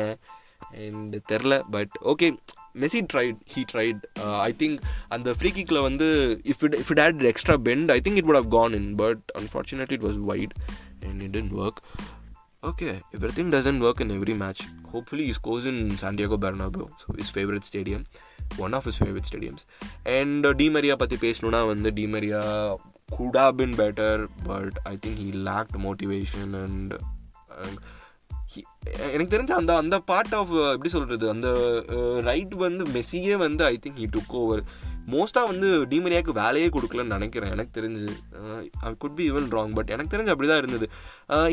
அண்ட் 0.83 1.16
தெரில 1.33 1.54
but 1.71 1.94
okay 2.12 2.28
Messi 2.80 3.00
tried 3.12 3.38
he 3.52 3.61
tried 3.73 4.00
I 4.40 4.50
think 4.62 4.78
அந்த 5.09 5.35
ஃப்ரீ 5.38 5.50
கிக்கில் 5.50 5.80
வந்து 5.80 6.06
if 6.52 6.62
it 6.64 6.76
if 6.80 6.90
it 6.90 7.02
had 7.04 7.23
extra 7.33 7.56
bend 7.68 7.90
I 7.90 7.99
think 8.00 8.21
it 8.23 8.28
would 8.30 8.40
have 8.40 8.50
gone 8.56 8.75
in 8.80 8.90
but 8.97 9.23
unfortunately 9.40 9.97
it 9.99 10.06
was 10.09 10.18
wide 10.30 10.54
and 11.09 11.23
it 11.23 11.35
didn't 11.37 11.54
work 11.62 11.80
okay 12.62 12.88
everything 13.38 13.52
doesn't 13.54 13.83
work 13.83 14.00
in 14.00 14.14
every 14.16 14.37
match 14.37 14.62
hopefully 14.92 15.26
is 15.33 15.42
goes 15.42 15.66
in 15.73 15.83
Santiago 16.02 16.38
Bernabeu 16.44 16.85
so 17.02 17.16
is 17.18 17.33
favourite 17.35 17.66
stadium 17.71 18.04
one 18.59 18.75
of 18.75 18.87
is 18.87 19.00
favourite 19.02 19.28
stadiums 19.30 19.64
and 20.16 20.47
Di Maria 20.61 20.97
பற்றி 20.97 21.18
பேசணுன்னா 21.26 21.61
வந்து 21.66 21.90
Di Maria 21.92 22.42
could 23.11 23.37
have 23.37 23.56
been 23.56 23.75
better 23.78 24.21
but 24.44 24.76
I 24.85 24.94
think 25.02 25.21
he 25.25 25.30
lacked 25.49 25.76
motivation 25.85 26.54
and 26.62 26.94
எனக்கு 29.13 29.33
தெரிஞ்ச 29.35 29.53
அந்த 29.53 29.73
அந்த 29.77 29.97
part 30.09 30.35
of 30.39 30.51
uh, 30.55 30.67
எப்படி 30.73 30.91
சொல்கிறது 30.95 31.27
அந்த 31.31 31.49
uh, 31.97 32.17
ரைட் 32.29 32.55
வந்து 32.65 32.83
மெஸ்ஸியே 32.97 33.37
வந்து 33.37 33.63
I 33.65 33.77
think 33.85 34.01
he 34.03 34.07
took 34.17 34.35
over 34.41 34.63
மோஸ்ட்டாக 35.13 35.49
வந்து 35.51 35.69
டிமரியாவுக்கு 35.85 36.35
வேலையே 36.41 36.69
கொடுக்கலன்னு 36.69 37.15
நினைக்கிறேன். 37.17 37.51
எனக்கு 37.51 37.73
தெரிஞ்சு 37.79 38.07
I 38.81 38.93
could 38.99 39.17
be 39.17 39.25
even 39.31 39.49
wrong 39.57 39.75
but 39.75 39.91
எனக்கு 39.91 40.13
தெரிஞ்சு 40.15 40.33
அப்படி 40.35 40.49
தான் 40.49 40.63
இருந்தது 40.63 40.87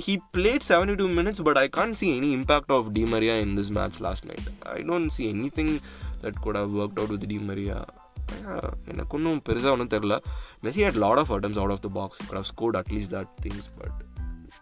he 0.06 0.16
played 0.38 0.68
seventy 0.70 0.96
two 0.96 1.08
minutes 1.20 1.44
but 1.44 1.58
I 1.58 1.66
can 1.70 1.98
see 2.02 2.08
any 2.20 2.30
impact 2.38 2.74
of 2.78 2.90
Di Maria 3.00 3.36
in 3.46 3.56
this 3.58 3.74
match 3.80 4.00
last 4.00 4.28
night 4.32 4.48
I 4.78 4.80
don't 4.82 5.16
see 5.18 5.26
anything 5.56 5.74
that 6.24 6.40
could 6.40 6.62
work 6.78 7.02
out 7.02 7.14
with 7.16 7.28
Di Maria 7.34 7.80
எனக்கு 8.88 9.16
ஒன்றும் 9.18 9.42
பெருசாக 9.50 9.76
ஒன்றும் 9.76 9.94
தெரில 9.96 10.18
Messi 10.64 10.84
had 10.86 11.02
lot 11.06 11.22
of 11.24 11.34
attempts 11.34 11.60
out 11.64 11.76
of 11.78 11.84
the 11.88 11.92
box 11.94 12.22
squad 12.22 12.50
scored 12.52 12.80
at least 12.82 13.14
that 13.18 13.32
things 13.42 13.70
but 13.80 14.00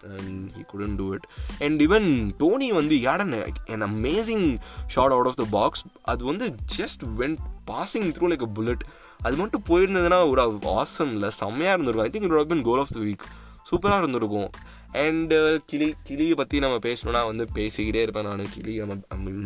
and 0.03 0.51
he 0.51 0.65
couldn't 0.65 0.95
do 0.95 1.13
it 1.13 1.27
and 1.59 1.81
even 1.81 2.29
Tony 2.37 2.71
வந்து 2.71 2.95
யாடன் 2.97 3.33
என் 3.65 3.83
amazing 3.83 4.59
shot 4.87 5.11
out 5.11 5.27
of 5.27 5.35
the 5.35 5.45
box 5.51 5.83
அது 6.03 6.25
வந்து 6.25 6.55
just 6.77 7.03
when 7.17 7.37
passing 7.71 8.09
through 8.15 8.29
like 8.31 8.41
a 8.41 8.45
bullet 8.45 8.83
அது 9.21 9.35
மட்டும் 9.35 9.63
போயிருந்ததுன்னா 9.69 10.29
ஒரு 10.29 10.59
awesome 10.63 11.11
இல்லை 11.11 11.29
செம்மையாக 11.29 11.81
இருந்திருக்கும். 11.81 12.23
I 12.23 12.29
think 12.29 12.39
it 12.39 12.47
bin 12.47 12.61
goal 12.61 12.79
of 12.79 12.93
the 12.93 12.99
week 12.99 13.25
சூப்பராக 13.69 13.97
இருந்திருக்கும். 13.97 14.49
அண்ட் 14.91 15.33
கிளி 15.65 15.95
கிளியை 16.03 16.33
பற்றி 16.33 16.59
நம்ம 16.59 16.77
பேசணுன்னா 16.77 17.25
வந்து 17.25 17.47
பேசிக்கிட்டே 17.53 18.01
இருப்பேன் 18.01 18.27
நான். 18.27 18.49
கிளி 18.49 18.75
நம்ம 18.75 18.95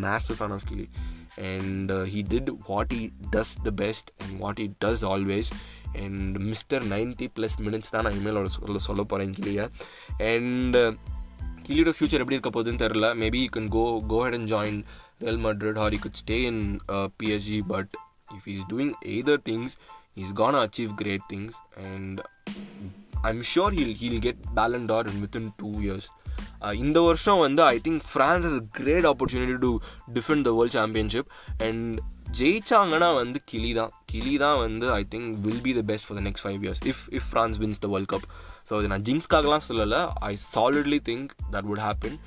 மேசிவ் 0.06 0.38
ஃபேன் 0.40 0.56
ஆஃப் 0.58 0.68
கிளி. 0.70 0.88
And 1.38 1.92
he 1.92 2.22
did 2.30 2.50
what 2.68 2.92
he 2.96 3.10
does 3.36 3.54
the 3.64 3.72
best 3.76 4.10
and 4.22 4.40
what 4.40 4.60
he 4.60 4.86
does 4.86 5.04
always 5.14 5.50
and 5.94 6.38
mister 6.38 6.88
ninety 6.88 7.28
plus 7.36 7.60
minutes 7.60 7.92
தான் 7.92 8.04
நான் 8.04 8.12
இனிமேல் 8.12 8.48
சொல்ல 8.48 8.78
சொல்ல 8.78 9.04
போகிறேன் 9.04 9.34
கிளியை. 9.34 9.70
அண்ட் 10.18 10.76
கிளியோட 11.68 11.94
ஃபியூச்சர் 12.00 12.24
எப்படி 12.24 12.36
இருக்க 12.36 12.50
போகுதுன்னு 12.50 12.90
தெரில 12.90 13.10
maybe 13.22 13.36
you 13.36 13.48
can 13.56 13.68
go 13.68 14.04
go 14.08 14.24
head 14.24 14.34
and 14.34 14.52
join 14.52 14.84
Real 15.20 15.38
Madrid 15.38 15.80
or 15.80 15.94
you 15.94 16.00
could 16.00 16.22
stay 16.26 16.44
in 16.44 16.80
PSG 16.90 17.62
but 17.68 17.94
if 18.34 18.48
is 18.48 18.66
doing 18.70 18.94
either 19.06 19.38
things 19.50 19.76
is 20.14 20.34
gonna 20.34 20.54
achieve 20.54 20.94
great 20.96 21.22
things 21.34 21.78
and 21.78 22.28
I'm 23.22 23.42
sure 23.42 23.74
he'll 23.74 23.96
he'll 24.02 24.20
get 24.20 24.36
Ballon 24.56 24.86
d'Or 24.86 25.14
in 25.14 25.22
within 25.22 25.50
two 25.58 25.80
years 25.80 26.10
இந்த 26.74 27.02
வருஷம் 27.02 27.38
வந்து 27.38 27.64
I 27.64 27.82
think 27.88 28.00
France 28.14 28.46
is 28.46 28.60
great 28.72 29.06
opportunity 29.06 29.58
to 29.58 29.78
defend 30.14 30.42
the 30.42 30.52
world 30.52 30.72
championship 30.72 31.26
and 31.58 32.00
ஜெயிச்சாங்கன்னா 32.40 33.10
வந்து 33.22 33.40
கிளி 33.52 33.72
தான் 33.74 33.92
கிளி 34.12 34.34
தான் 34.38 34.58
வந்து 34.66 34.86
I 34.92 35.02
think 35.14 35.30
will 35.46 35.64
be 35.68 35.74
the 35.80 35.82
best 35.92 36.08
for 36.08 36.18
the 36.20 36.24
next 36.28 36.46
five 36.46 36.62
years 36.66 36.82
if 36.92 37.02
if 37.18 37.28
France 37.32 37.60
wins 37.64 37.82
the 37.86 37.90
world 37.94 38.12
cup 38.14 38.28
so 38.70 38.74
அது 38.80 38.92
நான் 38.94 39.06
ஜிங்ஸ்க்காகலாம் 39.10 39.66
சொல்லலை. 39.70 40.02
I 40.32 40.34
solidly 40.54 41.02
think 41.10 41.32
that 41.52 41.68
would 41.72 41.84
happen 41.88 42.18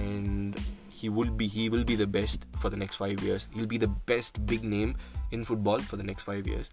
and 0.00 0.56
he 0.98 1.08
will 1.08 1.30
be 1.40 1.46
he 1.46 1.64
will 1.72 1.84
be 1.84 1.94
the 1.94 2.06
best 2.06 2.40
for 2.60 2.68
the 2.70 2.78
next 2.82 2.96
five 2.96 3.18
years. 3.22 3.42
He'll 3.54 3.66
be 3.66 3.80
the 3.84 3.90
best 4.10 4.34
big 4.46 4.62
name 4.64 4.90
in 5.30 5.40
football 5.44 5.80
for 5.80 5.96
the 6.00 6.06
next 6.10 6.24
five 6.30 6.44
years. 6.52 6.68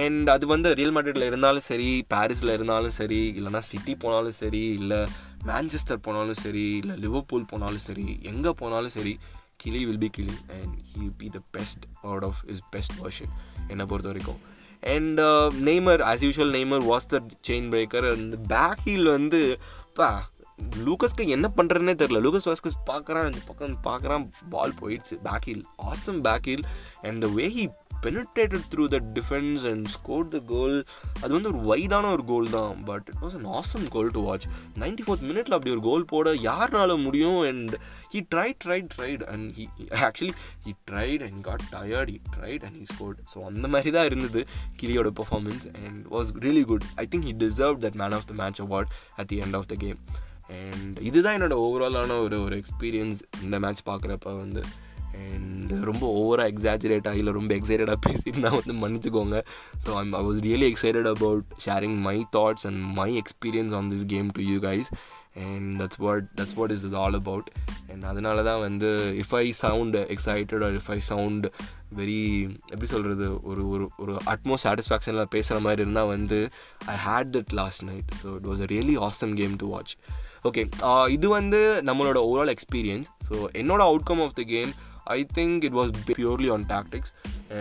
And 0.00 0.24
அது 0.28 0.46
வந்து 0.46 0.70
real 0.80 0.94
மேட்ரிட்ல 0.96 1.28
இருந்தாலும் 1.30 1.66
சரி 1.70 1.88
பாரிஸில் 2.14 2.52
இருந்தாலும் 2.56 2.96
சரி 3.00 3.20
இல்லைனா 3.38 3.62
city 3.70 3.94
போனாலும் 3.94 4.36
சரி 4.40 4.62
இல்லை 4.80 5.00
மேன்செஸ்டர் 5.44 6.02
போனாலும் 6.06 6.40
சரி 6.44 6.64
இல்லை 6.80 6.96
லிவர்பூல் 6.96 7.48
போனாலும் 7.52 7.84
சரி 7.88 8.06
எங்கே 8.22 8.52
போனாலும் 8.60 8.94
சரி 8.96 9.14
கிளி 9.62 9.80
வில் 9.84 9.98
பி 9.98 10.10
கிளி 10.10 10.36
and 10.58 10.74
he 10.92 11.04
be 11.18 11.28
the 11.28 11.40
best 11.50 11.84
out 12.02 12.24
of 12.24 12.40
is 12.46 12.62
best 12.70 12.96
version 13.02 13.32
என்னை 13.68 13.86
பொறுத்த 13.86 14.08
வரைக்கும் 14.08 14.40
and 14.86 15.20
Neymar 15.64 16.02
as 16.02 16.24
usual 16.24 16.54
Neymar 16.54 16.84
was 16.86 17.06
the 17.06 17.18
chain 17.48 17.68
breaker 17.70 18.06
அந்த 18.12 18.38
பேக் 18.48 18.82
ஹீல் 18.86 19.10
வந்து 19.10 19.40
பா 19.94 20.08
லூக்கஸ்க்கு 20.86 21.26
என்ன 21.36 21.46
பண்ணுறதுனே 21.56 21.94
தெரில 22.02 22.22
லூக்கஸ் 22.24 22.48
வாஸ்கஸ் 22.50 22.80
பார்க்குறான் 22.90 23.28
இந்த 23.32 23.42
பக்கம் 23.50 23.78
பார்க்குறான் 23.88 24.26
பால் 24.48 24.78
போயிடுச்சு. 24.80 25.14
Back 25.28 25.46
heel 25.48 25.64
awesome 25.90 26.20
back 26.28 26.48
heel 26.50 26.66
and 27.02 27.20
the 27.26 27.30
way 27.38 27.46
he 27.58 27.66
penetrated 28.04 28.64
through 28.70 28.84
the 28.94 28.98
defence 29.16 29.64
and 29.70 29.84
score 29.94 30.24
the 30.28 30.38
goal 30.52 30.76
அது 31.22 31.30
வந்து 31.34 31.50
ஒரு 31.52 31.60
வைடான 31.70 32.06
ஒரு 32.10 32.24
கோல் 32.30 32.48
தான். 32.50 32.72
But 32.84 33.06
it 33.10 33.20
was 33.24 33.36
an 33.38 33.46
awesome 33.58 33.84
goal 33.94 34.10
to 34.16 34.22
watch 34.28 34.46
ninety 34.82 35.04
fourth 35.06 35.26
மினிட்ல 35.28 35.56
அப்படி 35.56 35.74
ஒரு 35.76 35.82
கோல் 35.88 36.08
போட 36.12 36.32
யாருனால 36.48 36.96
முடியும்? 37.04 37.38
And 37.50 37.74
he 38.14 38.22
tried 38.34 38.58
tried 38.64 38.88
tried 38.96 39.22
and 39.34 39.46
he 39.58 39.66
actually 40.08 40.34
he 40.66 40.74
tried 40.90 41.24
and 41.28 41.40
got 41.48 41.64
tired 41.76 42.12
he 42.14 42.18
tried 42.36 42.64
and 42.68 42.76
he 42.80 42.84
scored 42.94 43.20
so 43.34 43.44
அந்த 43.50 43.68
மாதிரி 43.74 43.92
தான் 43.98 44.04
இருந்தது 44.04 44.42
கிளியோட 44.82 45.12
performance 45.20 45.66
and 45.84 46.02
was 46.16 46.32
really 46.46 46.64
good 46.72 46.86
I 47.04 47.06
think 47.14 47.28
he 47.30 47.36
deserve 47.46 47.78
that 47.86 48.00
man 48.02 48.16
of 48.18 48.28
the 48.32 48.34
match 48.42 48.62
award 48.66 48.92
at 49.16 49.30
the 49.34 49.40
end 49.46 49.58
of 49.60 49.70
the 49.74 49.76
game 49.86 50.00
and 50.52 50.98
இதுதான் 51.00 51.36
என்னோட 51.40 51.56
ஓவராலான 51.64 52.20
ஒரு 52.20 52.42
ஒரு 52.42 52.62
experience 52.62 53.20
இந்த 53.42 53.60
match 53.60 53.86
பார்க்குறப்ப 53.86 54.36
வந்து. 54.36 54.62
அண்ட் 55.14 55.72
ரொம்ப 55.84 56.04
ஓவராக 56.20 56.52
எக்ஸாஜரேட் 56.54 57.08
ஆகி 57.08 57.18
இல்லை 57.18 57.32
ரொம்ப 57.32 57.54
எக்ஸைட்டடாக 57.54 57.98
பேசியிருந்தால் 58.06 58.58
வந்து 58.58 58.74
மன்னிச்சுக்கோங்க. 58.82 59.38
So 59.86 59.94
I'm 59.94 60.12
I 60.12 60.22
was 60.24 60.42
really 60.48 60.68
excited 60.72 61.08
about 61.08 61.44
sharing 61.66 61.98
my 61.98 62.26
thoughts 62.36 62.66
and 62.70 62.82
my 62.92 63.10
experience 63.18 63.74
on 63.74 63.90
this 63.92 64.06
game 64.06 64.30
to 64.30 64.42
you 64.42 64.58
guys 64.58 64.90
and 65.36 65.82
that's 65.82 65.98
what 65.98 66.26
that's 66.36 66.54
what 66.54 66.72
is 66.72 66.84
is 66.84 66.92
all 66.92 67.14
about 67.14 67.48
and 67.92 68.04
அதனால 68.04 68.42
தான் 68.42 68.60
வந்து 68.60 68.90
if 69.18 69.34
I 69.34 69.46
sound 69.60 69.96
excited 70.06 70.64
or 70.64 70.72
if 70.72 70.90
I 70.90 70.98
sound 70.98 71.46
very 71.96 72.20
எப்படி 72.66 72.86
சொல்கிறது 72.86 73.26
ஒரு 73.42 73.68
ஒரு 73.68 73.90
ஒரு 73.98 74.12
அட்மோ 74.26 74.56
சாட்டிஸ்ஃபேக்ஷனில் 74.64 75.30
பேசுகிற 75.30 75.60
மாதிரி 75.60 75.82
இருந்தால் 75.82 76.06
வந்து 76.06 76.38
I 76.86 76.96
hate 76.96 77.32
that 77.36 77.52
last 77.52 77.82
night 77.82 78.12
so 78.22 78.28
it 78.36 78.48
was 78.52 78.60
a 78.60 78.64
really 78.66 78.96
awesome 79.00 79.34
game 79.34 79.56
to 79.56 79.68
watch 79.68 79.94
okay 80.44 80.62
இது 81.08 81.28
வந்து 81.28 81.82
நம்மளோட 81.84 82.20
ஓவரால் 82.28 82.54
எக்ஸ்பீரியன்ஸ் 82.54 83.08
ஸோ 83.28 83.36
என்னோட 83.52 83.82
outcome 83.90 84.22
of 84.22 84.34
the 84.34 84.44
game 84.46 84.72
I 85.12 85.20
think 85.38 85.64
it 85.64 85.72
was 85.72 85.92
purely 86.08 86.48
on 86.52 86.66
tactics 86.68 87.12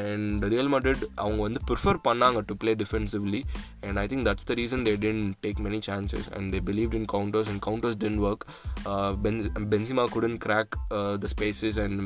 and 0.01 0.43
Real 0.43 0.71
Madrid 0.73 1.03
அவங்க 1.15 1.41
வந்து 1.41 1.59
prefer 1.69 1.99
பண்ணாங்க 2.07 2.41
to 2.45 2.55
play 2.55 2.71
defensively 2.75 3.41
and 3.81 3.97
I 3.97 4.05
think 4.07 4.25
that's 4.29 4.47
the 4.49 4.53
reason 4.53 4.85
they 4.87 4.93
tend 5.05 5.31
take 5.43 5.61
many 5.65 5.79
chances 5.89 6.29
and 6.35 6.49
they 6.55 6.61
believe 6.65 6.93
in 6.93 7.07
counters 7.13 7.49
and 7.51 7.63
counters 7.65 7.99
tend 7.99 8.21
work 8.27 8.45
Benzema 9.69 10.05
couldn't 10.09 10.37
crack 10.45 10.75
the 11.17 11.29
spaces 11.35 11.79
and 11.79 11.99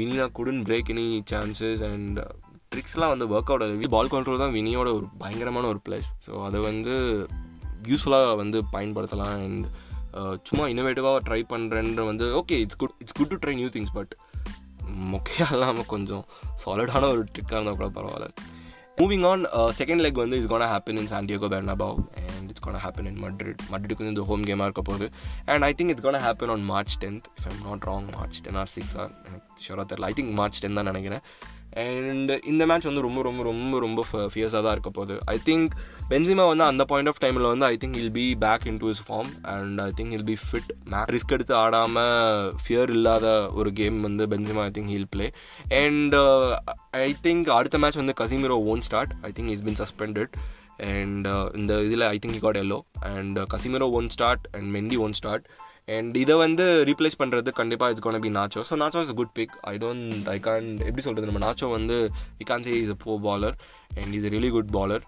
வினினா 0.00 0.26
couldn't 0.32 0.62
break 0.62 0.92
any 0.92 1.06
chances 1.30 1.82
and 1.92 2.18
ட்ரிக்ஸ்லாம் 2.74 3.12
வந்து 3.14 3.28
work 3.28 3.50
out 3.52 3.62
ஆகுது 3.62 3.88
பால் 3.88 4.12
control 4.12 4.38
தான் 4.38 4.54
வினியோட 4.54 4.88
ஒரு 4.92 5.08
பயங்கரமான 5.18 5.66
ஒரு 5.66 5.80
place 5.88 6.10
so 6.26 6.44
அதை 6.44 6.60
வந்து 6.60 6.94
யூஸ்ஃபுல்லாக 7.88 8.36
வந்து 8.36 8.58
பயன்படுத்தலாம். 8.72 9.34
அண்ட் 9.44 9.66
சும்மா 10.42 10.66
இன்னோவேட்டிவாக 10.66 11.20
ட்ரை 11.28 11.42
பண்ணுறேன்ற 11.52 12.02
வந்து 12.06 12.26
okay 12.40 12.56
it's 12.58 12.76
good 12.76 12.94
it's 12.98 13.16
good 13.18 13.32
to 13.32 13.38
try 13.44 13.54
new 13.54 13.68
things 13.76 13.92
but 13.92 14.12
மொக்கையாக 15.12 15.56
இல்லாமல் 15.56 15.86
கொஞ்சம் 15.86 16.24
சாலிடான 16.64 17.08
ஒரு 17.14 17.24
ட்ரிக்காக 17.32 17.58
இருந்தால் 17.58 17.78
கூட 17.80 17.88
பரவாயில்ல 17.96 18.28
மூவிங் 18.98 19.24
ஆன் 19.26 19.44
செகண்ட் 19.78 20.02
லெக் 20.04 20.20
வந்து 20.22 20.36
is 20.40 20.50
gonna 20.52 20.66
happen 20.72 20.98
in 21.00 21.08
Santiago 21.12 21.48
Bernabeu 21.54 21.96
and 22.32 22.50
it's 22.50 22.64
gonna 22.66 22.78
happen 22.84 23.08
in 23.10 23.18
Madrid 23.24 23.62
Madrid 23.72 23.96
வந்து 23.96 24.12
இந்த 24.12 24.24
ஹோம் 24.28 24.44
கேமாக 24.44 24.68
இருக்க 24.68 24.82
போகுது 24.82 25.06
and 25.46 25.64
I 25.64 25.72
think 25.74 25.92
it's 25.94 26.06
gonna 26.06 26.20
happen 26.26 26.52
on 26.54 26.64
March 26.64 26.94
tenth 27.04 27.26
if 27.36 27.48
I'm 27.50 27.60
not 27.64 27.86
wrong 27.90 28.08
March 28.16 28.40
ten 28.46 28.58
or 28.62 28.70
six 28.76 28.94
or 28.96 29.12
ஷோராக 29.66 29.86
தெரில 29.92 30.10
I 30.10 30.14
think 30.20 30.32
March 30.32 30.60
ten 30.64 30.78
தான் 30.80 30.90
நினைக்கிறேன் 30.92 31.24
and 31.74 32.30
இந்த 32.44 32.66
match 32.66 32.84
வந்து 32.84 33.00
ரொம்ப 33.00 33.22
ரொம்ப 33.22 33.42
ரொம்ப 33.42 33.80
ரொம்ப 33.80 34.04
ஃபியர்ஸாக 34.12 34.62
தான் 34.64 34.72
இருக்க 34.72 34.90
போகுது. 34.90 35.18
ஐ 35.24 35.40
திங்க் 35.44 35.70
பென்சிமா 36.10 36.46
வந்து 36.46 36.64
அந்த 36.64 36.84
பாயிண்ட் 36.84 37.08
ஆஃப் 37.08 37.20
டைமில் 37.24 37.48
வந்து 37.50 37.66
I 37.66 37.76
think 37.80 37.96
he'll 37.96 38.12
be 38.12 38.36
back 38.36 38.66
in 38.66 38.76
to 38.76 38.88
his 38.88 39.02
form 39.08 39.30
and 39.42 39.80
I 39.80 39.90
think 40.00 40.12
he'll 40.12 40.24
be 40.24 40.36
fit 40.44 40.70
make 40.84 41.08
risk 41.08 41.32
எடுத்து 41.32 41.54
ஆடாமல் 41.54 42.54
ஃபியர் 42.64 42.90
இல்லாத 42.90 43.50
ஒரு 43.52 43.72
கேம் 43.72 44.00
வந்து 44.00 44.26
Benzema 44.26 44.62
I 44.62 44.70
think 44.78 44.92
he'll 44.94 45.08
play 45.10 45.32
and 45.68 46.14
I 46.90 47.16
think 47.22 47.50
அடுத்த 47.50 47.78
மேட்ச் 47.78 47.94
வந்து 47.94 48.14
Casemiro 48.20 48.58
won't 48.64 48.80
start 48.80 49.14
I 49.22 49.32
think 49.32 49.50
is 49.50 49.62
been 49.62 49.80
suspended 49.82 50.32
and 50.76 51.26
இந்த 51.56 51.82
இதில் 51.82 52.00
I 52.00 52.18
think 52.26 52.38
got 52.38 52.56
yellow 52.56 52.80
and 53.00 53.38
Casemiro 53.38 53.90
won't 53.90 54.08
start 54.08 54.46
and 54.52 54.76
Mendy 54.76 54.96
won't 54.96 55.12
start 55.12 55.46
and 55.88 56.14
இதை 56.16 56.34
வந்து 56.36 56.64
replace 56.84 57.18
பண்ணுறது 57.18 57.50
கண்டிப்பாக 57.52 57.92
it's 57.92 58.02
gonna 58.02 58.20
be 58.20 58.30
Nacho 58.30 58.60
so 58.68 58.74
Nacho 58.82 59.00
is 59.00 59.10
a 59.10 59.12
good 59.12 59.32
pick 59.32 59.54
I 59.62 59.74
don't 59.76 60.28
I 60.28 60.38
can't 60.38 60.68
எப்படி 60.80 61.02
சொல்கிறது 61.02 61.28
நம்ம? 61.30 61.42
Nacho 61.46 61.70
வந்து 61.70 61.96
we 62.38 62.44
can 62.44 62.62
say 62.62 62.74
is 62.80 62.88
a 62.88 62.96
போ 63.04 63.14
baller 63.18 63.56
and 63.94 64.14
is 64.14 64.24
a 64.24 64.28
really 64.28 64.50
good 64.50 64.70
baller 64.70 65.04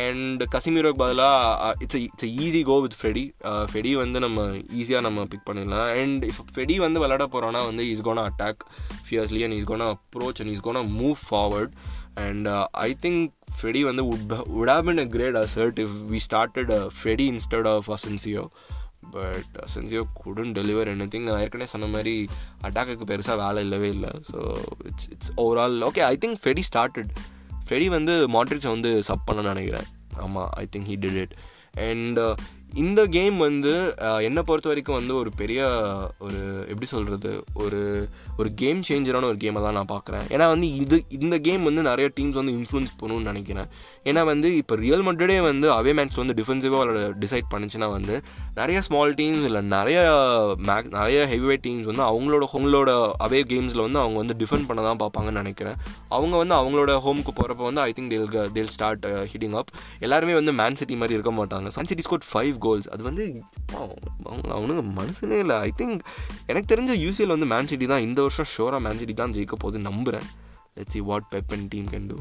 and 0.00 0.42
கசிமீரோக்கு 0.54 0.96
பதிலாக 0.96 1.74
it's 1.78 1.98
it's 2.00 2.28
easy 2.44 2.62
go 2.62 2.76
with 2.80 2.96
Fede 3.00 3.24
Fede 3.72 3.92
வந்து 3.96 4.20
நம்ம 4.20 4.44
ஈஸியாக 4.80 5.00
நம்ம 5.00 5.24
பிக் 5.26 5.46
பண்ணிடலாம். 5.48 5.88
அண்ட் 6.00 6.24
இஃப் 6.24 6.42
ஃபெடி 6.54 6.76
வந்து 6.76 7.00
விளாட 7.04 7.26
போகிறோன்னா 7.34 7.62
வந்து 7.64 7.90
is 7.90 8.02
gonna 8.02 8.24
attack 8.30 8.62
fiercely 9.06 9.42
and 9.44 9.52
is 9.52 9.64
gonna 9.64 9.86
approach 9.94 10.42
and 10.42 10.52
is 10.54 10.64
gonna 10.64 10.82
move 11.00 11.18
forward 11.28 11.74
and 12.26 12.48
I 12.86 12.90
think 13.02 13.24
Fede 13.58 13.82
வந்து 13.82 14.04
would 14.12 14.26
would 14.58 14.72
have 14.74 14.84
been 14.84 14.98
a 14.98 15.06
great 15.06 15.36
asset 15.36 15.78
if 15.78 15.96
we 16.12 16.20
started 16.28 16.72
Fede 16.98 17.26
instead 17.34 17.68
of 17.68 17.88
Asensio 17.90 18.44
but 19.16 19.56
Asensio 19.74 20.02
couldn't 20.20 20.52
deliver 20.58 20.90
anything 21.14 21.26
நான் 21.28 21.42
ஏற்கனவே 21.44 21.72
சொன்ன 21.74 21.90
மாதிரி 21.94 22.14
அட்டாக்குக்கு 22.66 23.10
பெருசாக 23.12 23.38
வேலை 23.44 23.62
இல்லவே 23.66 23.90
இல்லை. 23.96 24.12
So 24.30 24.38
it's 24.90 25.08
it's 25.14 25.32
overall 25.44 25.78
okay 25.88 26.04
I 26.12 26.14
think 26.24 26.40
Fede 26.44 26.64
started 26.70 27.12
Fede 27.68 27.88
வந்து 27.96 28.16
மாட்ரிச்சை 28.36 28.70
வந்து 28.76 28.92
சப் 29.08 29.26
பண்ண 29.30 29.48
நினைக்கிறேன். 29.52 29.88
ஆமாம் 30.26 30.52
I 30.62 30.66
think 30.74 30.90
he 30.92 30.98
did 31.06 31.20
it 31.24 31.34
and 31.88 32.20
இந்த 32.80 33.00
கேம் 33.14 33.36
வந்து 33.44 33.70
uh, 34.06 34.18
என்னை 34.26 34.42
பொறுத்த 34.48 34.68
வரைக்கும் 34.70 34.96
வந்து 34.98 35.14
ஒரு 35.20 35.30
பெரிய 35.40 35.60
ஒரு 36.24 36.40
எப்படி 36.72 36.86
சொல்கிறது 36.90 37.30
ஒரு 37.62 37.80
ஒரு 38.40 38.48
கேம் 38.62 38.80
சேஞ்சரான 38.88 39.28
ஒரு 39.30 39.38
கேமை 39.44 39.60
தான் 39.66 39.78
நான் 39.78 39.90
பார்க்குறேன். 39.92 40.26
ஏன்னா 40.34 40.46
வந்து 40.54 40.68
இது 40.82 40.96
இந்த 41.18 41.36
கேம் 41.46 41.62
வந்து 41.68 41.82
நிறைய 41.88 42.08
டீம்ஸ் 42.16 42.38
வந்து 42.40 42.54
இன்ஃப்ளூன்ஸ் 42.58 42.92
பண்ணணும்னு 43.00 43.30
நினைக்கிறேன். 43.30 43.70
ஏன்னா 44.10 44.22
வந்து 44.32 44.48
இப்போ 44.60 44.74
ரியல் 44.84 45.04
மட்ரிடே 45.06 45.38
வந்து 45.48 45.66
அவே 45.78 45.94
மேட்ச் 45.98 46.20
வந்து 46.22 46.36
டிஃபென்சிவாக 46.40 46.80
அவளோட 46.80 47.00
டிசைட் 47.22 47.48
பண்ணுச்சுன்னா 47.54 47.88
வந்து 47.96 48.14
நிறைய 48.60 48.78
ஸ்மால் 48.88 49.14
டீம்ஸ் 49.20 49.46
இல்லை 49.50 49.62
நிறைய 49.76 49.98
மேக் 50.70 50.88
நிறைய 50.98 51.18
ஹெவி 51.32 51.46
வெயிட் 51.50 51.64
டீம்ஸ் 51.66 51.88
வந்து 51.90 52.04
அவங்களோட 52.10 52.46
அவங்களோட 52.58 52.90
அவே 53.24 53.40
கேம்ஸில் 53.50 53.82
வந்து 53.84 53.98
அவங்க 54.02 54.18
வந்து 54.22 54.34
டிஃபெண்ட் 54.40 54.66
பண்ண 54.68 54.80
தான் 54.86 55.00
பார்ப்பாங்கன்னு 55.02 55.40
நினைக்கிறேன். 55.42 55.76
அவங்க 56.16 56.34
வந்து 56.42 56.54
அவங்களோட 56.58 56.92
ஹோமுக்கு 57.04 57.32
போகிறப்ப 57.38 57.62
வந்து 57.68 57.82
ஐ 57.86 57.92
திங்க் 57.96 58.10
தேல் 58.12 58.52
தேல் 58.56 58.72
ஸ்டார்ட் 58.74 59.04
ஹிட்டிங் 59.32 59.56
அப் 59.60 59.70
எல்லாருமே 60.06 60.34
வந்து 60.38 60.52
மேன் 60.60 60.78
சிட்டி 60.80 60.96
மாதிரி 61.02 61.16
இருக்க 61.18 61.32
மாட்டாங்க. 61.40 61.68
சன் 61.76 61.88
சிட்டி 61.90 62.04
ஸ்கோட் 62.06 62.26
ஃபைவ் 62.32 62.56
கோல்ஸ் 62.66 62.88
அது 62.94 63.02
வந்து 63.08 63.24
அவங்க 63.78 64.48
அவனுங்க 64.58 64.84
மனசுனே 65.00 65.38
இல்லை. 65.44 65.58
ஐ 65.68 65.70
திங்க் 65.80 66.00
எனக்கு 66.50 66.70
தெரிஞ்ச 66.74 66.98
யூசிஎல் 67.04 67.34
வந்து 67.36 67.50
மேன் 67.54 67.70
சிட்டி 67.72 67.88
தான். 67.92 68.04
இந்த 68.08 68.20
வருஷம் 68.26 68.50
ஷோராக 68.56 68.82
மேன் 68.88 69.00
சிட்டி 69.02 69.16
தான் 69.22 69.34
ஜெயிக்க 69.38 69.56
போகுது 69.64 69.86
நம்புகிறேன் 69.90 70.28
let's 70.78 70.96
see 70.96 71.02
what 71.12 71.28
Pep 71.34 71.54
and 71.58 71.68
team 71.74 71.88
can 71.94 72.08
do 72.12 72.18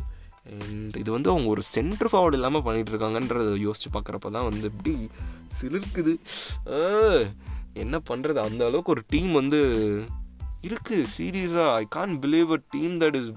and 0.56 0.96
இது 1.02 1.10
வந்து 1.12 1.30
அவங்க 1.30 1.50
ஒரு 1.56 1.64
சென்டர் 1.74 2.10
ஃபார்வர்டு 2.12 2.38
இல்லாமல் 2.40 2.66
பண்ணிகிட்டு 2.68 2.94
இருக்காங்கன்றத 2.94 3.56
யோசிச்சு 3.66 3.90
பார்க்குறப்ப 3.96 4.32
தான் 4.38 4.48
வந்து 4.50 4.72
எப்படி 4.72 4.94
சிலிர்க்குது. 5.60 6.14
என்ன 7.84 7.96
பண்ணுறது 8.10 8.40
அந்த 8.50 8.62
அளவுக்கு 8.70 8.94
ஒரு 8.96 9.04
டீம் 9.14 9.32
வந்து 9.32 9.60
இருக்குது 10.68 11.06
சீரியஸாக 11.18 11.74
I 11.82 11.86
can't 11.98 12.14
believe 12.20 12.52
a 12.58 12.60
team 12.76 12.96
that 13.02 13.18
is 13.20 13.32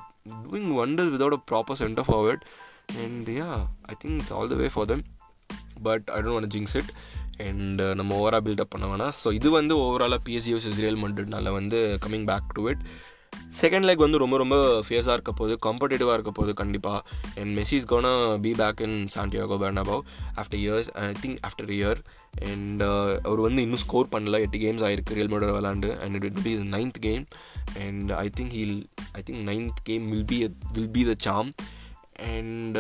doing 0.45 0.71
wonders 0.83 1.13
without 1.15 1.39
a 1.39 1.43
proper 1.51 1.81
centre 1.83 2.07
forward 2.09 2.45
and 3.05 3.29
yeah 3.39 3.49
I 3.93 3.97
think 4.05 4.19
it's 4.21 4.35
all 4.39 4.53
the 4.55 4.55
way 4.55 4.69
for 4.75 4.89
them 4.93 5.05
but 5.83 6.07
I 6.15 6.21
don't 6.23 6.37
want 6.39 6.53
jinx 6.55 6.77
it 6.81 6.93
and 7.49 7.83
நம்ம 7.99 8.17
ஓவராக 8.21 8.43
buildup 8.47 8.73
பண்ண 8.75 8.87
வேணாம். 8.93 9.15
So 9.25 9.29
இது 9.39 9.51
வந்து 9.51 9.75
ஓவராலாக 9.85 10.21
PSG 10.27 10.53
versus 10.55 10.81
Real 10.85 11.01
மண்ட்னால 11.05 11.53
வந்து 11.59 11.79
coming 12.07 12.27
back 12.33 12.51
to 12.53 12.65
it 12.73 12.83
second 13.63 13.87
leg 13.87 13.97
வந்து 13.97 14.19
ரொம்ப 14.19 14.37
ரொம்ப 14.37 14.57
ஃபியர்ஸாக 14.81 15.13
இருக்க 15.13 15.33
போது 15.33 15.59
காம்படேட்டிவாக 15.67 16.13
இருக்க 16.13 16.31
போது 16.31 16.55
கண்டிப்பாக 16.55 17.03
and 17.37 17.59
Messi 17.59 17.73
is 17.73 17.93
gonna 17.93 18.41
be 18.41 18.53
back 18.53 18.81
in 18.81 19.09
Santiago 19.15 19.57
Bernabeu 19.63 20.03
after 20.37 20.61
years 20.61 20.91
I 20.91 21.07
think 21.23 21.39
after 21.49 21.71
year 21.71 22.01
and 22.51 22.83
அவர் 23.23 23.41
வந்து 23.41 23.63
இன்னும் 23.63 23.79
ஸ்கோர் 23.79 24.09
பண்ணல. 24.13 24.41
எட்டு 24.41 24.59
கேம்ஸ் 24.59 24.85
ஆயிருக்கு 24.89 25.15
ரியல் 25.15 25.33
மோடர் 25.33 25.55
விளாண்டு 25.57 25.99
and 25.99 26.15
it 26.15 26.25
it 26.25 26.43
be 26.43 26.55
ninth 26.55 27.01
game 27.01 27.25
and 27.77 28.13
I 28.13 28.31
think 28.41 28.55
he'll 28.55 28.79
I 29.13 29.23
think 29.31 29.45
ninth 29.51 29.83
game 29.83 30.09
will 30.09 30.25
be 30.25 30.51
will 30.73 30.91
be 30.91 31.05
the 31.05 31.15
same 31.19 31.51
and 32.35 32.79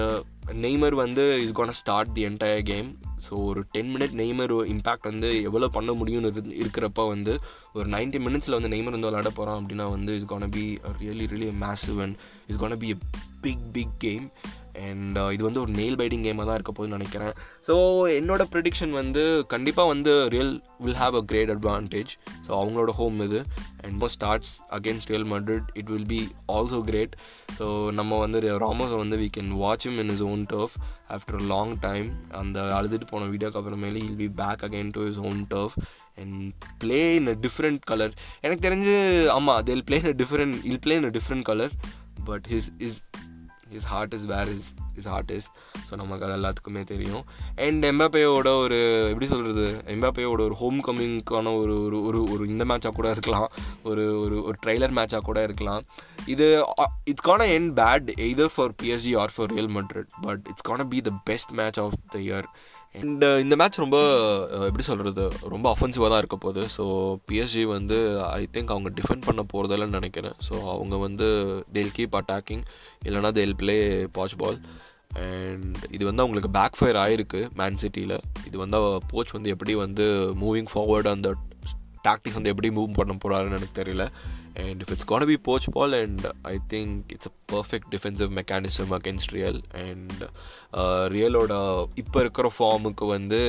Neymar 0.63 0.95
வந்து 0.95 1.43
is 1.43 1.53
gonna 1.53 1.73
start 1.73 2.13
the 2.13 2.27
entire 2.27 2.63
game 2.63 2.89
so 3.27 3.33
ஒரு 3.45 3.61
ten 3.73 3.91
minute 3.95 4.15
Neymar 4.15 4.55
impact 4.71 5.09
வந்து 5.11 5.31
எவ்வளோ 5.43 5.69
பண்ண 5.69 5.93
முடியும்னு 5.93 6.31
இரு 6.33 6.43
இருக்கிறப்ப 6.61 7.07
வந்து 7.09 7.33
ஒரு 7.73 7.87
நைன்டி 7.89 8.21
மினிட்ஸில் 8.27 8.57
வந்து 8.59 8.73
நெய்மர் 8.75 8.97
வந்து 8.97 9.11
விளாட 9.11 9.31
போகிறோம் 9.31 9.59
அப்படின்னா 9.59 9.87
வந்து 9.91 10.15
is 10.17 10.25
gonna 10.25 10.49
be 10.51 10.65
really 11.01 11.27
really 11.33 11.51
massive 11.65 12.01
and 12.01 12.17
is 12.47 12.59
gonna 12.59 12.79
be 12.79 12.91
a 12.91 12.99
big 13.43 13.67
big 13.73 13.95
game 13.99 14.27
and 14.87 15.19
இது 15.35 15.43
வந்து 15.45 15.61
ஒரு 15.61 15.73
நெயில் 15.73 15.99
பைடிங் 16.01 16.25
கேமாக 16.27 16.47
தான் 16.47 16.59
இருக்க 16.59 16.73
போகுதுன்னு 16.73 16.99
நினைக்கிறேன். 16.99 17.35
ஸோ 17.69 17.75
என்னோட 18.19 18.43
ப்ரிடிக்ஷன் 18.55 18.95
வந்து 19.01 19.23
கண்டிப்பாக 19.55 19.89
வந்து 19.89 20.15
Real 20.35 20.55
will 20.79 21.01
have 21.03 21.17
a 21.17 21.25
great 21.33 21.53
advantage 21.57 22.13
so 22.47 22.51
அவங்களோட 22.61 22.93
ஹோம் 23.01 23.21
இது. 23.21 23.41
And 23.85 23.97
most 24.01 24.19
starts 24.19 24.55
against 24.79 25.11
Real 25.13 25.29
Madrid 25.35 25.69
it 25.81 25.91
will 25.95 26.09
be 26.15 26.21
also 26.57 26.81
great 26.91 27.15
so 27.59 27.67
நம்ம 27.91 28.19
வந்து 28.19 28.41
ராமோஸை 28.65 28.99
வந்து 29.05 29.19
we 29.23 29.29
can 29.37 29.53
watch 29.63 29.87
him 29.91 29.99
in 29.99 30.13
his 30.17 30.25
own 30.33 30.43
turf 30.55 30.75
after 31.11 31.41
long 31.53 31.75
time 31.79 32.09
அந்த 32.33 32.61
அழுதுட்டு 32.79 33.09
போன 33.13 33.29
வீடியோக்கு 33.35 33.61
அப்புறமேலே 33.61 34.03
he'll 34.09 34.21
be 34.23 34.29
back 34.43 34.65
again 34.69 34.93
to 34.97 35.07
his 35.13 35.21
own 35.31 35.41
turf 35.55 35.77
and 36.17 36.37
play 36.79 37.01
in 37.15 37.29
a 37.29 37.37
different 37.47 37.81
colour 37.83 38.13
எனக்கு 38.41 38.63
தெரிஞ்சு 38.69 38.95
ஆமாம் 39.37 39.63
they'll 39.63 39.85
play 39.85 39.99
in 39.99 40.13
a 40.15 40.17
different 40.23 40.57
he'll 40.65 40.83
play 40.87 40.97
in 40.97 41.09
a 41.11 41.15
different 41.19 41.47
colour 41.51 41.75
but 42.25 42.47
his 42.53 42.71
is 42.79 42.99
is 43.73 43.87
heart 43.87 44.13
is 44.13 44.25
where 44.25 44.51
is 44.53 44.69
is 44.97 45.09
heart 45.09 45.31
is 45.31 45.49
so 45.91 45.97
நமக்கு 45.97 46.27
அது 46.27 46.35
எல்லாத்துக்குமே 46.41 46.83
தெரியும். 46.85 47.25
And 47.57 47.85
எம்பாப்பேயோட 47.85 48.49
ஒரு 48.65 48.79
எப்படி 49.07 49.27
சொல்கிறது 49.27 49.67
எம்பாப்பேயோட 49.87 50.41
ஒரு 50.47 50.55
ஹோம் 50.55 50.81
கம்மிங்க்கான 50.85 51.57
ஒரு 51.59 51.75
ஒரு 51.85 51.99
ஒரு 52.05 52.21
ஒரு 52.33 52.47
இந்த 52.47 52.65
மேட்சாக 52.65 52.97
கூட 53.01 53.11
இருக்கலாம். 53.11 53.49
ஒரு 53.85 54.21
ஒரு 54.21 54.37
ஒரு 54.43 54.57
ட்ரெய்லர் 54.67 54.97
மேட்சாக 54.99 55.27
கூட 55.31 55.43
இருக்கலாம். 55.43 55.83
இது 56.27 56.65
it's 57.05 57.27
gonna 57.29 57.47
an 57.57 57.73
bad 57.73 58.11
either 58.27 58.53
for 58.55 58.75
PSG 58.83 59.13
or 59.19 59.33
for 59.37 59.49
Real 59.49 59.73
Madrid 59.75 60.11
but 60.21 60.45
it's 60.49 60.67
gonna 60.71 60.89
be 60.89 61.01
the 61.01 61.11
best 61.25 61.51
match 61.51 61.81
of 61.81 61.97
the 62.09 62.19
year 62.19 62.47
and 62.95 63.25
uh, 63.25 63.37
இந்த 63.43 63.55
மேட்ச் 63.59 63.81
ரொம்ப 63.83 63.99
uh, 64.57 64.65
எப்படி 64.69 64.85
சொல்கிறது 64.89 65.25
ரொம்ப 65.53 65.67
அஃபென்சிவாக 65.75 66.09
தான் 66.13 66.21
இருக்க 66.23 66.37
போகுது. 66.37 66.63
ஸோ 66.77 66.85
பிஎஸ்ஜி 67.29 67.63
வந்து 67.75 67.99
ஐ 68.39 68.43
திங்க் 68.55 68.73
அவங்க 68.75 68.91
டிஃபெண்ட் 68.99 69.27
பண்ண 69.29 69.43
போகிறதில்லன்னு 69.53 69.99
நினைக்கிறேன். 69.99 70.37
ஸோ 70.47 70.55
அவங்க 70.75 70.97
வந்து 70.97 71.29
தேல் 71.77 71.95
கீப் 71.99 72.17
அட்டாக்கிங் 72.21 72.65
இல்லைனா 73.07 73.31
தேல் 73.39 73.57
பிளே 73.61 73.77
பாச் 74.19 74.37
பால் 74.43 74.59
அண்ட் 75.23 75.79
இது 75.97 76.03
வந்து 76.09 76.25
அவங்களுக்கு 76.25 76.51
பேக் 76.59 76.79
ஃபயர் 76.81 76.99
ஆயிருக்கு 77.05 77.41
மேன் 77.61 77.81
சிட்டியில் 77.85 78.17
இது 78.49 78.57
வந்து 78.65 78.81
போச் 79.13 79.35
வந்து 79.37 79.55
எப்படி 79.55 79.75
வந்து 79.85 80.07
மூவிங் 80.43 80.71
ஃபார்வர்டு 80.73 81.11
அந்த 81.15 81.31
டாக்டிக்ஸ் 82.09 82.39
வந்து 82.39 82.53
எப்படி 82.55 82.71
மூவ் 82.77 82.99
பண்ண 83.01 83.15
போகிறாருன்னு 83.25 83.59
எனக்கு 83.61 83.81
தெரியல. 83.81 84.05
And 84.65 84.81
if 84.83 84.91
it's 84.95 85.09
gonna 85.11 85.27
be 85.31 85.37
Poch 85.49 85.67
ball 85.77 85.95
and 86.01 86.25
I 86.43 86.55
think 86.73 87.13
it's 87.15 87.29
a 87.31 87.33
perfect 87.53 87.89
defensive 87.95 88.31
mechanism 88.39 88.93
against 88.99 89.33
Real 89.37 89.61
and 89.85 90.23
ரியலோட 91.15 91.53
இப்போ 91.95 92.21
இருக்கிற 92.21 92.51
ஃபார்முக்கு 92.59 93.07
வந்து 93.17 93.41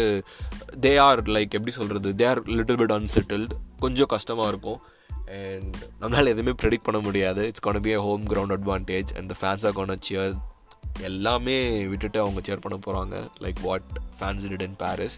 தே 0.86 0.94
ஆர் 1.08 1.22
லைக் 1.38 1.58
எப்படி 1.60 1.76
சொல்கிறது 1.80 2.12
they 2.22 2.28
are 2.32 2.42
little 2.58 2.80
bit 2.82 2.96
unsettled 3.00 3.58
கொஞ்சம் 3.80 4.12
கஷ்டமாக 4.16 4.52
இருக்கும். 4.54 4.80
அண்ட் 5.42 5.76
நம்மளால் 6.02 6.32
எதுவுமே 6.34 6.54
ப்ரெடிக்ட் 6.62 6.88
பண்ண 6.88 7.02
முடியாது. 7.08 7.42
It's 7.50 7.66
gonna 7.68 7.84
be 7.88 7.94
a 8.00 8.02
home 8.08 8.24
ground 8.34 8.56
advantage 8.58 9.12
and 9.20 9.34
fans 9.42 9.66
are 9.68 9.78
gonna 9.80 10.04
cheer 10.10 10.34
எல்லாமே 11.02 11.86
விட்டுட்டு 11.92 12.20
அவங்க 12.20 12.40
சேர் 12.48 12.64
பண்ண 12.64 12.78
போகிறாங்க 12.86 13.16
like 13.44 13.60
what 13.62 13.88
fans 14.20 14.48
did 14.52 14.66
in 14.68 14.76
Paris 14.76 15.18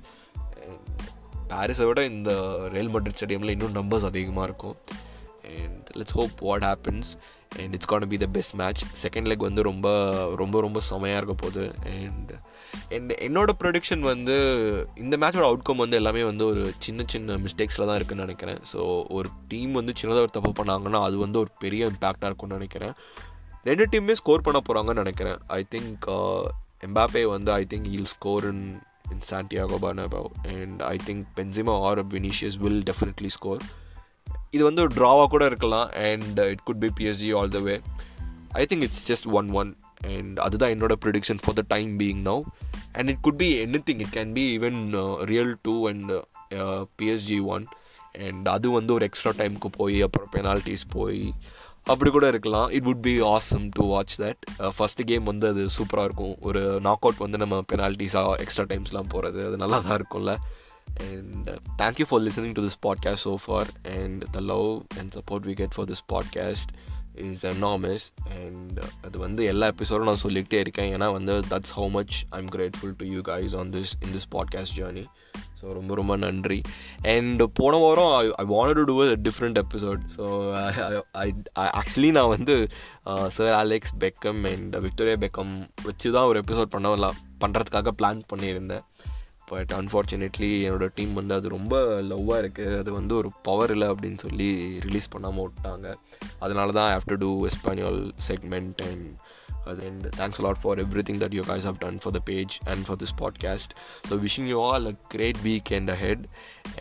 பாரிஸை 1.47 1.85
விட 1.85 2.01
இந்த 2.05 2.31
ரியல் 2.73 2.91
மட்ரிட் 2.93 3.17
ஸ்டேடியமில் 3.19 3.53
இன்னும் 3.55 3.75
நம்பர்ஸ் 3.79 4.05
அதிகமாக 4.09 4.47
இருக்கும். 4.49 4.75
And 5.59 5.87
let's 5.99 6.15
hope 6.19 6.35
what 6.47 6.65
happens 6.69 7.09
and 7.61 7.73
it's 7.77 7.89
gonna 7.91 8.07
be 8.13 8.17
the 8.17 8.27
best 8.35 8.55
match 8.61 8.81
second 9.03 9.27
leg 9.29 9.47
வந்து 9.47 9.63
ரொம்ப 9.69 9.87
ரொம்ப 10.41 10.61
ரொம்ப 10.61 10.79
செமையாக 10.89 11.19
இருக்க 11.21 11.35
போகுது. 11.43 11.65
அண்ட் 11.95 12.31
அண்ட் 12.95 13.11
என்னோடய 13.27 13.55
ப்ரொடிக்ஷன் 13.61 14.03
வந்து 14.11 14.35
இந்த 14.95 15.15
மேட்சோட 15.17 15.45
அவுட்கம் 15.49 15.81
வந்து 15.83 15.95
எல்லாமே 15.95 16.23
வந்து 16.23 16.45
ஒரு 16.45 16.63
சின்ன 16.85 17.03
சின்ன 17.13 17.37
மிஸ்டேக்ஸில் 17.45 17.87
தான் 17.89 17.95
இருக்குன்னு 17.95 18.25
நினைக்கிறேன். 18.25 18.59
ஸோ 18.71 18.79
ஒரு 19.17 19.29
டீம் 19.47 19.71
வந்து 19.71 19.93
சின்னதாக 20.01 20.25
ஒரு 20.27 20.35
தப்பு 20.37 20.51
பண்ணாங்கன்னா 20.59 21.01
அது 21.07 21.17
வந்து 21.17 21.39
ஒரு 21.39 21.51
பெரிய 21.59 21.91
இம்பேக்டாக 21.91 22.31
இருக்கும்னு 22.31 22.57
நினைக்கிறேன். 22.59 22.95
ரெண்டு 23.69 23.85
டீமுமே 23.91 24.15
ஸ்கோர் 24.21 24.45
பண்ண 24.47 24.61
போகிறாங்கன்னு 24.67 25.03
நினைக்கிறேன். 25.03 25.39
ஐ 25.59 25.61
திங்க் 25.75 26.07
எம்பாப்பே 26.87 27.23
வந்து 27.35 27.51
I 27.51 27.63
think 27.73 27.87
he'll 27.91 28.11
score 28.15 28.45
in 28.49 28.65
in 29.11 29.23
Santiago 29.29 29.77
Bernabeu 29.85 30.29
and 30.55 30.81
I 30.81 30.97
think 31.07 31.23
Benzema 31.39 31.75
or 31.89 32.01
Vinicius 32.07 32.57
will 32.63 32.83
definitely 32.89 33.31
score 33.37 33.63
இது 34.55 34.63
வந்து 34.63 34.83
ஒரு 34.85 34.93
ட்ராவாக 34.95 35.27
கூட 35.33 35.43
இருக்கலாம் 35.51 35.87
and 36.07 36.39
it 36.53 36.63
could 36.63 36.81
be 36.83 36.89
PSG 36.99 37.29
all 37.37 37.53
the 37.55 37.59
way 37.67 37.75
I 38.61 38.63
think 38.71 38.85
it's 38.87 39.05
just 39.11 39.27
one 39.39 39.49
one 39.61 39.71
and 40.13 40.37
அதுதான் 40.45 40.73
என்னோட 40.75 40.95
prediction 41.05 41.41
for 41.43 41.57
the 41.59 41.63
time 41.67 41.91
being 42.01 42.21
now 42.29 42.41
and 42.97 43.09
it 43.13 43.23
could 43.27 43.39
be 43.43 43.49
anything 43.89 44.03
it 44.05 44.13
can 44.17 44.33
be 44.37 44.43
even 44.57 44.79
Real 45.31 45.53
two 45.61 45.75
and 45.91 46.11
PSG 47.01 47.39
one 47.55 47.65
and 48.25 48.47
அது 48.55 48.67
வந்து 48.77 48.91
ஒரு 48.93 49.05
extra 49.09 49.31
டைமுக்கு 49.37 49.69
போய் 49.77 49.97
அப்புறம் 50.07 50.31
penalties 50.35 50.87
போய் 50.95 51.21
அப்படி 51.91 52.09
கூட 52.15 52.25
இருக்கலாம். 52.33 52.67
It 52.75 52.85
would 52.87 53.01
be 53.07 53.13
awesome 53.35 53.65
to 53.77 53.83
watch 53.93 54.13
that 54.21 54.43
first 54.75 55.05
game 55.09 55.25
வந்து 55.29 55.45
அது 55.51 55.63
சூப்பராக 55.77 56.07
இருக்கும். 56.09 56.35
ஒரு 56.47 56.61
நாக் 56.85 57.05
அவுட் 57.05 57.23
வந்து 57.23 57.37
நம்ம 57.41 57.55
பெனால்ட்டிஸாக 57.71 58.35
எக்ஸ்ட்ரா 58.43 58.65
டைம்ஸ்லாம் 58.69 59.09
போகிறது 59.13 59.39
அது 59.47 59.57
நல்லா 59.63 59.79
தான் 59.87 59.97
இருக்கும்ல. 59.99 60.33
And 61.09 61.49
uh, 61.49 61.57
thank 61.77 61.99
you 61.99 62.05
for 62.05 62.19
listening 62.19 62.53
to 62.57 62.61
this 62.61 62.77
podcast 62.87 63.19
so 63.29 63.37
far. 63.37 63.65
And 63.85 64.25
the 64.35 64.41
love 64.41 64.85
and 64.99 65.13
support 65.13 65.45
we 65.45 65.55
get 65.55 65.73
for 65.73 65.85
this 65.85 66.01
podcast 66.15 66.69
is 67.25 67.41
enormous. 67.53 68.03
And 68.37 68.77
uh, 68.83 68.89
அது 69.05 69.17
வந்து 69.25 69.41
எல்லா 69.51 69.67
எபிசோடும் 69.73 70.09
நான் 70.09 70.23
சொல்லிக்கிட்டே 70.25 70.59
இருக்கேன். 70.65 70.89
ஏன்னா 70.95 71.07
வந்து 71.17 71.33
that's 71.51 71.73
how 71.77 71.89
much 71.97 72.15
I 72.29 72.39
am 72.43 72.51
grateful 72.55 72.95
to 73.01 73.05
you 73.15 73.19
guys 73.31 73.55
on 73.61 73.73
this 73.75 73.93
in 74.05 74.13
this 74.15 74.29
podcast 74.35 74.75
journey 74.79 75.05
so 75.59 75.73
ரொம்ப 75.79 75.95
ரொம்ப 75.99 76.13
நன்றி. 76.23 76.59
அண்ட் 77.13 77.43
போன 77.59 77.75
வாரம் 77.83 78.13
I 78.21 78.23
I 78.43 78.45
want 78.53 78.77
to 78.79 78.83
do 78.91 78.95
a 79.05 79.17
different 79.27 79.59
episode 79.63 80.01
so 80.17 80.25
I 81.25 81.27
actually 81.81 82.11
நான் 82.19 82.33
வந்து 82.35 82.55
sir 83.37 83.53
Alex 83.63 83.95
Beckham 84.05 84.41
and 84.53 84.75
Victoria 84.87 85.19
Beckham 85.25 85.53
வச்சு 85.89 86.07
தான் 86.17 86.29
ஒரு 86.31 86.41
எபிசோட் 86.45 86.73
பண்ண 86.75 87.13
பண்ணுறதுக்காக 87.43 87.91
பிளான் 88.01 88.21
பண்ணியிருந்தேன். 88.33 88.83
பட் 89.47 89.71
அன்ஃபார்ச்சுனேட்லி 89.73 90.49
என்னோடய 90.65 90.91
டீம் 90.95 91.13
வந்து 91.13 91.33
அது 91.35 91.47
ரொம்ப 91.49 91.75
லவ்வாக 92.09 92.41
இருக்குது 92.43 92.77
அது 92.77 92.91
வந்து 92.91 93.13
ஒரு 93.15 93.29
பவர் 93.43 93.71
இல்லை 93.71 93.87
அப்படின்னு 93.89 94.19
சொல்லி 94.19 94.49
ரிலீஸ் 94.79 95.09
பண்ணாமல் 95.09 95.45
விட்டாங்க 95.45 95.87
அதனால 96.39 96.71
தான் 96.71 96.91
after 96.97 97.19
two 97.19 97.31
Espanyol 97.47 97.99
segment 98.29 98.81
and 98.87 99.07
அது 99.65 99.81
and 99.89 100.05
thanks 100.17 100.41
lot 100.41 100.59
for 100.61 100.79
everything 101.03 101.19
that 101.21 101.35
you 101.37 101.43
guys 101.43 101.67
have 101.67 101.77
done 101.77 101.99
for 102.03 102.15
the 102.17 102.21
page 102.25 102.55
and 102.65 102.85
for 102.87 102.99
this 103.03 103.15
podcast 103.21 103.73
so 104.09 104.17
wishing 104.19 104.49
you 104.53 104.59
all 104.63 104.87
a 104.87 104.95
great 105.07 105.39
week 105.43 105.71
and 105.75 105.91
ahead 105.97 106.25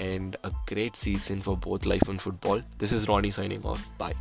and 0.08 0.36
a 0.44 0.52
great 0.64 0.98
season 1.04 1.42
for 1.46 1.60
both 1.68 1.88
life 1.92 2.08
and 2.08 2.22
football 2.24 2.62
this 2.78 2.94
is 2.98 3.08
Rani 3.08 3.32
signing 3.38 3.66
off 3.66 3.84
bye 3.98 4.18